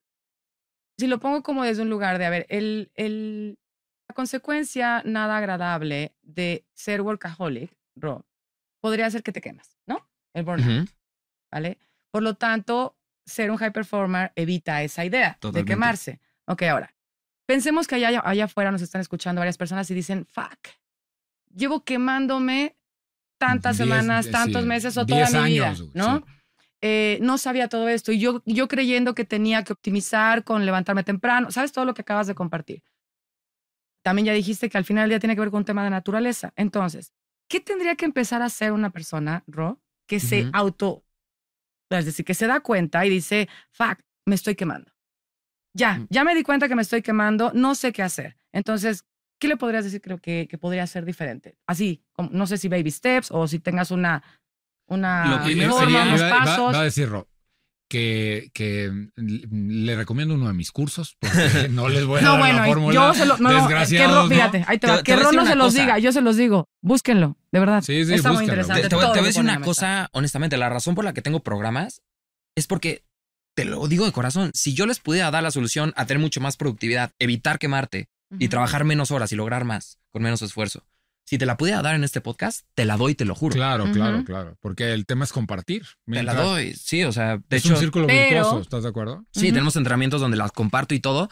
[0.96, 3.58] si lo pongo como desde un lugar de, a ver, el, el,
[4.08, 8.24] la consecuencia nada agradable de ser workaholic, Ro,
[8.80, 10.08] podría ser que te quemas, ¿no?
[10.34, 10.88] El burnout.
[11.50, 11.78] ¿vale?
[12.10, 15.70] Por lo tanto, ser un high performer evita esa idea Totalmente.
[15.70, 16.20] de quemarse.
[16.46, 16.94] Ok, ahora,
[17.46, 20.68] pensemos que allá, allá afuera nos están escuchando varias personas y dicen, fuck,
[21.54, 22.76] llevo quemándome
[23.38, 26.18] tantas Diez, semanas, eh, tantos sí, meses o toda mi vida, años, ¿no?
[26.18, 26.24] sí.
[26.80, 31.02] Eh, no sabía todo esto y yo, yo creyendo que tenía que optimizar con levantarme
[31.02, 32.82] temprano, ¿sabes todo lo que acabas de compartir?
[34.02, 35.88] También ya dijiste que al final del día tiene que ver con un tema de
[35.88, 36.52] naturaleza.
[36.56, 37.14] Entonces,
[37.48, 40.50] ¿qué tendría que empezar a hacer una persona, Ro, que se Ujú.
[40.52, 41.04] auto,
[41.88, 44.93] es decir, que se da cuenta y dice, fuck, me estoy quemando?
[45.74, 46.06] Ya, Mm.
[46.10, 48.36] ya me di cuenta que me estoy quemando, no sé qué hacer.
[48.52, 49.04] Entonces,
[49.40, 51.56] ¿qué le podrías decir creo que, que podría ser diferente?
[51.66, 54.22] Así, como- no sé si baby steps o si tengas una,
[54.86, 56.74] una Lo primero forma, sería- unos va, va- pasos.
[56.74, 57.28] va a decir Ro,
[57.90, 61.28] que, que le recomiendo uno de mis cursos porque
[61.70, 62.94] no les voy a No, dar bueno, la fórmula.
[62.94, 64.28] yo se lo, no, no, que Desgraciados, Ro, ¿no?
[64.30, 65.80] fíjate, ahí te Te- va, te que a Ro no se los cosa.
[65.80, 67.82] diga, yo se los digo, búsquenlo, de verdad.
[67.82, 68.52] Sí, sí, Está muy búsquenlo.
[68.62, 68.82] interesante.
[68.82, 71.40] Te, te voy, te a decir una cosa, honestamente, la razón por la que tengo
[71.42, 72.02] programas
[72.56, 73.04] es porque,
[73.54, 76.40] te lo digo de corazón, si yo les pudiera dar la solución a tener mucho
[76.40, 80.84] más productividad, evitar quemarte y trabajar menos horas y lograr más con menos esfuerzo,
[81.26, 83.54] si te la pudiera dar en este podcast, te la doy, te lo juro.
[83.54, 84.56] Claro, claro, claro.
[84.60, 85.86] Porque el tema es compartir.
[86.04, 88.88] Te la doy, sí, o sea, de es hecho, un círculo pero- virtuoso, ¿estás de
[88.90, 89.24] acuerdo?
[89.32, 91.30] sí, tenemos entrenamientos donde las comparto y todo,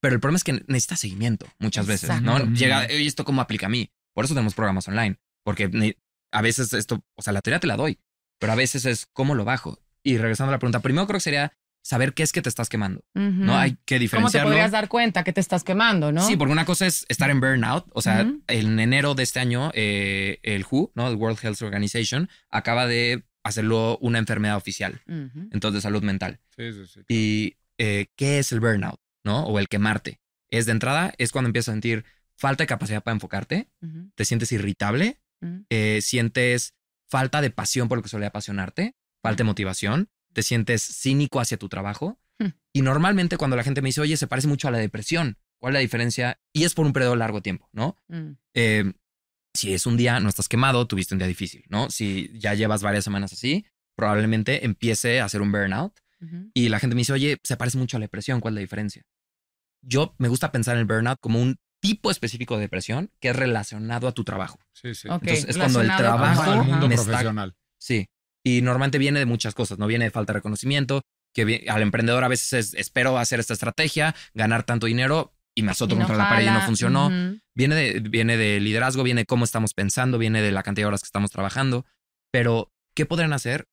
[0.00, 2.38] pero el problema es que necesita seguimiento muchas veces, ¿no?
[2.52, 3.90] Llega, "Oye, ¿esto cómo aplica a mí?
[4.12, 5.94] Por eso tenemos programas online, porque
[6.32, 7.98] a veces esto, o sea, la teoría te la doy,
[8.38, 9.78] pero a veces es cómo lo bajo.
[10.02, 11.52] Y regresando a la pregunta, primero creo que sería
[11.82, 13.02] saber qué es que te estás quemando.
[13.14, 13.56] ¿no?
[13.56, 14.50] Hay que ¿Cómo te diferenciarlo.
[14.50, 16.26] podrías dar cuenta que te estás quemando, no?
[16.26, 17.86] Sí, porque una cosa es estar en burnout.
[17.92, 21.08] O sea, en enero de este año, eh, el WHO, ¿no?
[21.08, 26.40] El World Health Organization, acaba de hacerlo una enfermedad oficial, entonces de salud mental.
[26.56, 27.00] Sí, sí, sí.
[27.08, 29.44] ¿Y eh, qué es el burnout, no?
[29.44, 30.20] O el quemarte.
[30.50, 32.04] Es de entrada, es cuando empiezas a sentir
[32.36, 33.68] falta de capacidad para enfocarte,
[34.14, 35.20] te sientes irritable,
[35.70, 36.74] eh, sientes
[37.08, 41.56] falta de pasión por lo que solía apasionarte, falta de motivación, te sientes cínico hacia
[41.58, 42.18] tu trabajo.
[42.38, 42.48] Hmm.
[42.72, 45.72] Y normalmente cuando la gente me dice, oye, se parece mucho a la depresión, ¿cuál
[45.72, 46.40] es la diferencia?
[46.52, 47.96] Y es por un periodo largo de tiempo, ¿no?
[48.08, 48.30] Mm.
[48.54, 48.92] Eh,
[49.54, 51.90] si es un día, no estás quemado, tuviste un día difícil, ¿no?
[51.90, 53.66] Si ya llevas varias semanas así,
[53.96, 55.92] probablemente empiece a hacer un burnout.
[56.54, 58.60] Y la gente me dice, oye, se parece mucho a la depresión, ¿cuál es la
[58.60, 59.02] diferencia?
[59.82, 63.36] Yo me gusta pensar en el burnout como un tipo específico de depresión que es
[63.36, 64.58] relacionado a tu trabajo.
[64.72, 65.08] Sí, sí.
[65.10, 66.62] Entonces, es cuando el trabajo Al Ajá.
[66.62, 67.56] mundo me está- profesional.
[67.78, 68.06] Sí.
[68.44, 71.02] Y normalmente viene de muchas cosas, no viene de falta de reconocimiento,
[71.34, 75.72] que al emprendedor a veces es, espero hacer esta estrategia, ganar tanto dinero y me
[75.72, 77.10] azoto Y no contra la pared y no funcionó.
[77.54, 80.88] Viene de, viene de liderazgo, viene de cómo estamos pensando, viene de la cantidad de
[80.88, 81.84] horas que estamos trabajando.
[82.30, 83.68] Pero, ¿qué podrían hacer?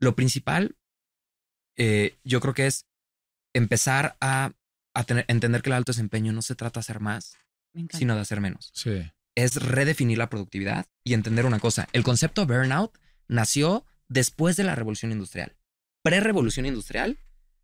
[0.00, 0.76] Lo principal,
[1.76, 2.86] eh, yo creo que es
[3.54, 4.52] empezar a,
[4.94, 7.36] a tener, entender que el alto desempeño no se trata de hacer más,
[7.90, 8.70] sino de hacer menos.
[8.74, 9.10] Sí.
[9.34, 11.88] Es redefinir la productividad y entender una cosa.
[11.92, 12.98] El concepto burnout
[13.28, 15.56] nació después de la revolución industrial.
[16.02, 17.18] Pre-revolución industrial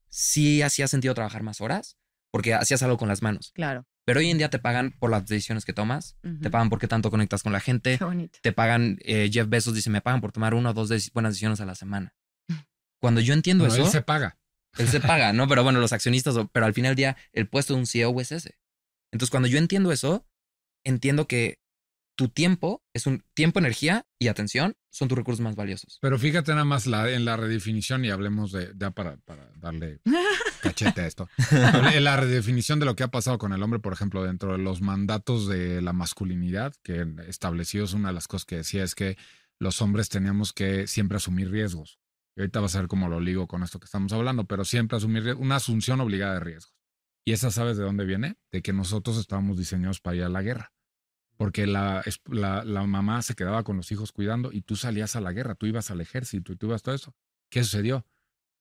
[0.09, 1.97] sí hacía sentido trabajar más horas
[2.30, 3.53] porque hacías algo con las manos.
[3.55, 3.86] Claro.
[4.05, 7.11] Pero hoy en día te pagan por las decisiones que tomas, te pagan porque tanto
[7.11, 8.38] conectas con la gente, Qué bonito.
[8.42, 11.61] te pagan, eh, Jeff Bezos dice, me pagan por tomar una o dos buenas decisiones
[11.61, 12.14] a la semana.
[13.01, 14.36] Cuando yo entiendo Bueno, eso, él se paga.
[14.76, 15.49] él se paga, ¿no?
[15.49, 18.30] Pero bueno, los accionistas, pero al final del día, el puesto de un CEO es
[18.32, 18.59] ese.
[19.11, 20.26] Entonces, cuando yo entiendo eso,
[20.84, 21.61] entiendo que
[22.17, 25.99] tu tiempo es un tiempo, energía y atención son tus recursos más valiosos.
[26.01, 30.01] Pero fíjate nada más la, en la redefinición y hablemos de, ya para, para darle
[30.62, 31.29] cachete a esto.
[31.51, 34.59] Hable- la redefinición de lo que ha pasado con el hombre, por ejemplo, dentro de
[34.59, 39.17] los mandatos de la masculinidad que establecidos, una de las cosas que decía es que
[39.59, 41.99] los hombres teníamos que siempre asumir riesgos.
[42.37, 44.97] Y ahorita vas a ver cómo lo ligo con esto que estamos hablando, pero siempre
[44.97, 46.75] asumir una asunción obligada de riesgos.
[47.27, 48.37] Y esa, ¿sabes de dónde viene?
[48.53, 50.73] De que nosotros estábamos diseñados para ir a la guerra.
[51.45, 55.20] Porque la, la, la mamá se quedaba con los hijos cuidando y tú salías a
[55.20, 57.14] la guerra, tú ibas al ejército y tú ibas todo eso.
[57.51, 58.07] ¿Qué sucedió?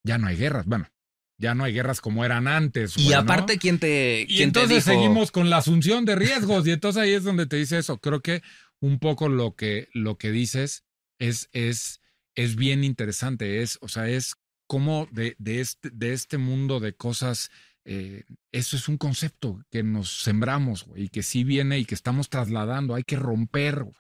[0.04, 0.66] Ya no hay guerras.
[0.66, 0.90] Bueno,
[1.38, 2.98] ya no hay guerras como eran antes.
[2.98, 4.98] Y aparte, ¿quién te, Y te entonces dijo?
[4.98, 8.00] seguimos con la asunción de riesgos y entonces ahí es donde te dice eso.
[8.00, 8.44] Creo que
[8.82, 10.84] un poco lo que, lo que dices
[11.20, 12.02] es, es,
[12.36, 13.62] es bien interesante.
[13.62, 14.36] Es, o sea, es
[14.68, 17.50] como de, de, este, de este mundo de cosas,
[17.86, 22.30] eh, eso es un concepto que nos sembramos y que sí viene y que estamos
[22.30, 22.96] trasladando.
[22.96, 23.96] Hay que romper, güey.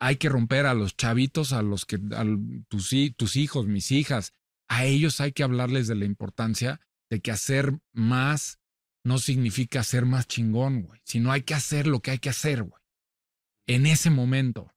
[0.00, 2.24] Hay que romper a los chavitos, a los que, a
[2.68, 4.32] tus, tus hijos, mis hijas,
[4.68, 8.58] a ellos hay que hablarles de la importancia de que hacer más
[9.04, 12.62] no significa ser más chingón, güey, sino hay que hacer lo que hay que hacer,
[12.62, 12.82] güey.
[13.66, 14.72] En ese momento,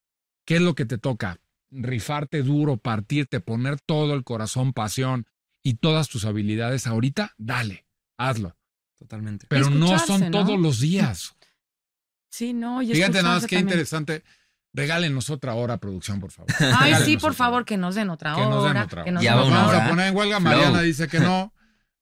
[0.46, 1.40] ¿qué es lo que te toca?
[1.72, 5.28] Rifarte duro, partirte, poner todo el corazón, pasión
[5.64, 7.85] y todas tus habilidades ahorita, dale,
[8.18, 8.56] hazlo.
[8.98, 9.46] Totalmente.
[9.50, 10.32] Pero no son ¿no?
[10.32, 11.34] todos los días.
[12.30, 12.82] Sí, no.
[12.82, 13.70] Y Fíjate nada más qué también.
[13.70, 14.24] interesante.
[14.74, 16.52] Regálenos otra hora, producción, por favor.
[16.60, 17.66] Ay, Regálenos sí, por otra favor, hora.
[17.66, 18.50] que nos den otra Que hora.
[18.50, 19.12] nos den otra que hora.
[19.14, 19.86] nos Ya den va otra una Vamos hora.
[19.86, 20.42] a poner en huelga.
[20.42, 20.52] Flow.
[20.52, 21.54] Mariana dice que no.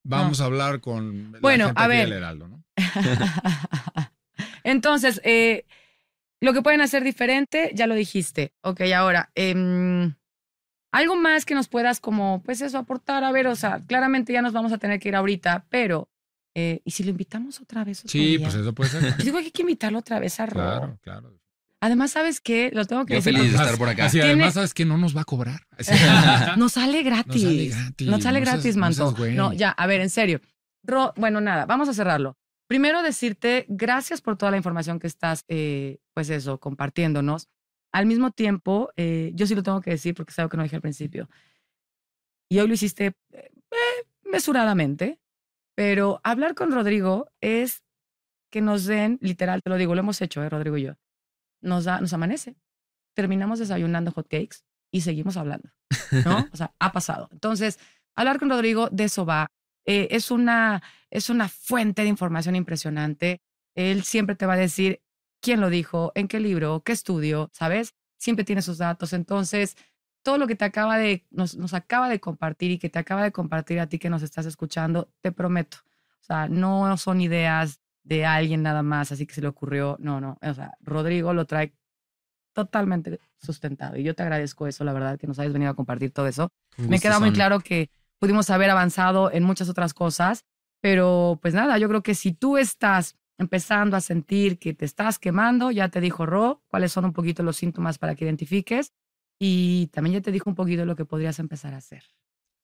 [0.01, 2.09] Vamos a hablar con la Bueno, gente a aquí ver.
[2.09, 2.63] del Heraldo, ¿no?
[4.63, 5.65] Entonces, eh,
[6.41, 8.53] lo que pueden hacer diferente, ya lo dijiste.
[8.61, 10.15] Ok, ahora, em,
[10.93, 13.23] algo más que nos puedas como, pues eso, aportar.
[13.25, 16.07] A ver, o sea, claramente ya nos vamos a tener que ir ahorita, pero,
[16.55, 17.99] eh, ¿y si lo invitamos otra vez?
[17.99, 18.39] otro Sí, día?
[18.47, 19.17] pues eso puede ser.
[19.17, 20.53] Yo digo que hay que invitarlo otra vez a Ro.
[20.53, 21.39] Claro, claro.
[21.81, 22.71] Además, ¿sabes qué?
[22.73, 23.33] Lo tengo que Yo decir.
[23.35, 24.05] feliz de estar por acá.
[24.05, 25.61] Así, además, ¿sabes que No nos va a cobrar.
[26.57, 27.41] Nos sale no gratis.
[27.43, 28.07] sale gratis.
[28.07, 28.95] Nos sale no seas- gratis, no Manto.
[28.95, 29.35] seas güey.
[29.35, 30.39] No, ya, a ver, en serio.
[30.83, 32.37] Ro, bueno, nada, vamos a cerrarlo.
[32.67, 37.49] Primero decirte gracias por toda la información que estás, eh, pues eso, compartiéndonos.
[37.93, 40.63] Al mismo tiempo, eh, yo sí lo tengo que decir porque es algo que no
[40.63, 41.29] dije al principio.
[42.49, 43.51] Y hoy lo hiciste eh,
[44.23, 45.19] mesuradamente,
[45.75, 47.83] pero hablar con Rodrigo es
[48.51, 50.93] que nos den, literal, te lo digo, lo hemos hecho, eh, Rodrigo y yo.
[51.61, 52.55] Nos, da, nos amanece.
[53.15, 54.57] Terminamos desayunando hot cakes
[54.91, 55.69] y seguimos hablando.
[56.25, 56.47] ¿no?
[56.53, 57.29] O sea, ha pasado.
[57.31, 57.79] Entonces,
[58.15, 59.47] hablar con Rodrigo de eso va.
[59.85, 63.41] Eh, es, una, es una fuente de información impresionante.
[63.75, 65.01] Él siempre te va a decir
[65.43, 67.93] quién lo dijo, en qué libro, qué estudio, ¿sabes?
[68.17, 69.11] Siempre tiene sus datos.
[69.11, 69.75] Entonces,
[70.23, 73.21] todo lo que te acaba de, nos, nos acaba de compartir y que te acaba
[73.21, 75.77] de compartir a ti que nos estás escuchando, te prometo.
[76.21, 79.97] O sea, no son ideas de alguien nada más, así que se le ocurrió.
[79.99, 80.37] No, no.
[80.41, 81.73] O sea, Rodrigo lo trae
[82.53, 83.97] totalmente sustentado.
[83.97, 86.49] Y yo te agradezco eso, la verdad, que nos hayas venido a compartir todo eso.
[86.77, 90.45] Un Me queda muy claro que pudimos haber avanzado en muchas otras cosas,
[90.79, 95.19] pero pues nada, yo creo que si tú estás empezando a sentir que te estás
[95.19, 98.93] quemando, ya te dijo Ro cuáles son un poquito los síntomas para que identifiques
[99.39, 102.03] y también ya te dijo un poquito lo que podrías empezar a hacer.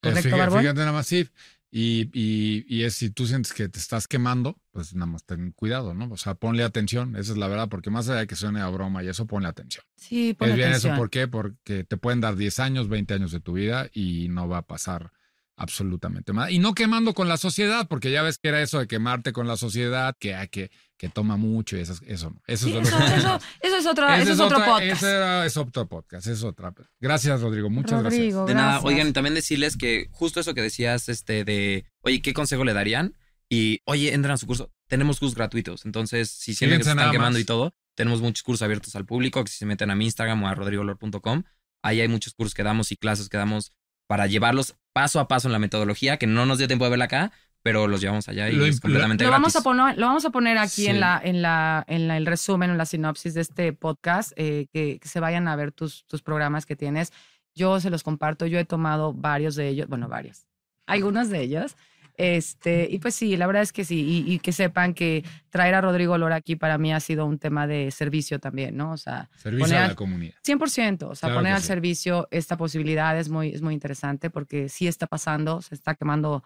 [0.01, 1.27] Eh, ¿Correcto, fíjate, fíjate nada más, sí.
[1.71, 5.51] Y, y, y es si tú sientes que te estás quemando, pues nada más ten
[5.51, 6.11] cuidado, ¿no?
[6.11, 8.69] O sea, ponle atención, esa es la verdad, porque más allá de que suene a
[8.69, 9.83] broma y eso, ponle atención.
[9.95, 10.93] Sí, pon es bien atención.
[10.93, 11.27] eso, ¿por qué?
[11.27, 14.61] Porque te pueden dar 10 años, 20 años de tu vida y no va a
[14.63, 15.11] pasar
[15.59, 16.49] absolutamente nada.
[16.49, 19.47] Y no quemando con la sociedad, porque ya ves que era eso de quemarte con
[19.47, 22.41] la sociedad, que, hay que, que toma mucho y eso, eso no.
[22.47, 24.91] Eso Sí, es eso, eso- eso es, otro, eso es otro otra- podcast.
[25.03, 26.73] ese era- es otro podcast, es otra.
[26.99, 27.69] Gracias, Rodrigo.
[27.69, 28.85] Muchas Rodrigo, De nada, gracias.
[28.91, 32.73] oigan, y también decirles que justo eso que decías, este, de, oye, ¿qué consejo le
[32.73, 33.15] darían?
[33.49, 34.71] Y, oye, entran a su curso.
[34.87, 37.41] Tenemos cursos gratuitos, entonces, si sienten que se están quemando más.
[37.41, 40.41] y todo, tenemos muchos cursos abiertos al público, que si se meten a mi Instagram
[40.43, 41.43] o a rodrigolor.com,
[41.83, 43.71] ahí hay muchos cursos que damos y clases que damos
[44.09, 47.05] para llevarlos paso a paso en la metodología, que no nos dio tiempo de verla
[47.05, 47.31] acá,
[47.61, 49.41] pero los llevamos allá y Lo es imp- completamente Lo gratis.
[49.43, 50.87] vamos, a poner, lo vamos a poner aquí Sí.
[50.87, 54.65] en, la, en, la, en la- el resumen, en la sinopsis de este podcast, eh,
[54.73, 57.13] que, que se vayan a ver tus, tus programas que tienes.
[57.53, 60.47] Yo se los comparto, yo he tomado varios de ellos, bueno, varios,
[60.87, 61.75] algunos de ellos.
[62.21, 65.73] Este, y pues sí, la verdad es que sí, y, y que sepan que traer
[65.75, 68.91] a Rodrigo Lora aquí para mí ha sido un tema de servicio también, ¿no?
[68.91, 70.33] O sea, Servicio Poner a al- la comunidad.
[70.45, 71.67] 100%, o sea, Claro poner al sí.
[71.67, 76.43] servicio esta posibilidad es muy, es muy interesante porque sí está pasando, se está quemando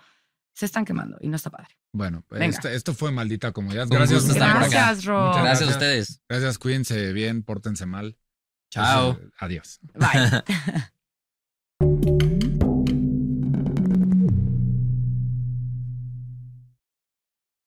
[0.55, 1.69] se están quemando y no está padre.
[1.91, 3.88] Bueno, pues esto, esto fue maldita comodidad.
[3.89, 4.19] Gracias.
[4.26, 4.69] gusto estar por acá.
[4.69, 5.26] Gracias, Ro.
[5.30, 6.21] Muchas Gracias a ustedes.
[6.30, 8.15] Gracias, cuídense bien, pórtense mal.
[8.69, 9.15] Chao.
[9.15, 9.80] Pues, eh, adiós.
[9.95, 10.43] Bye.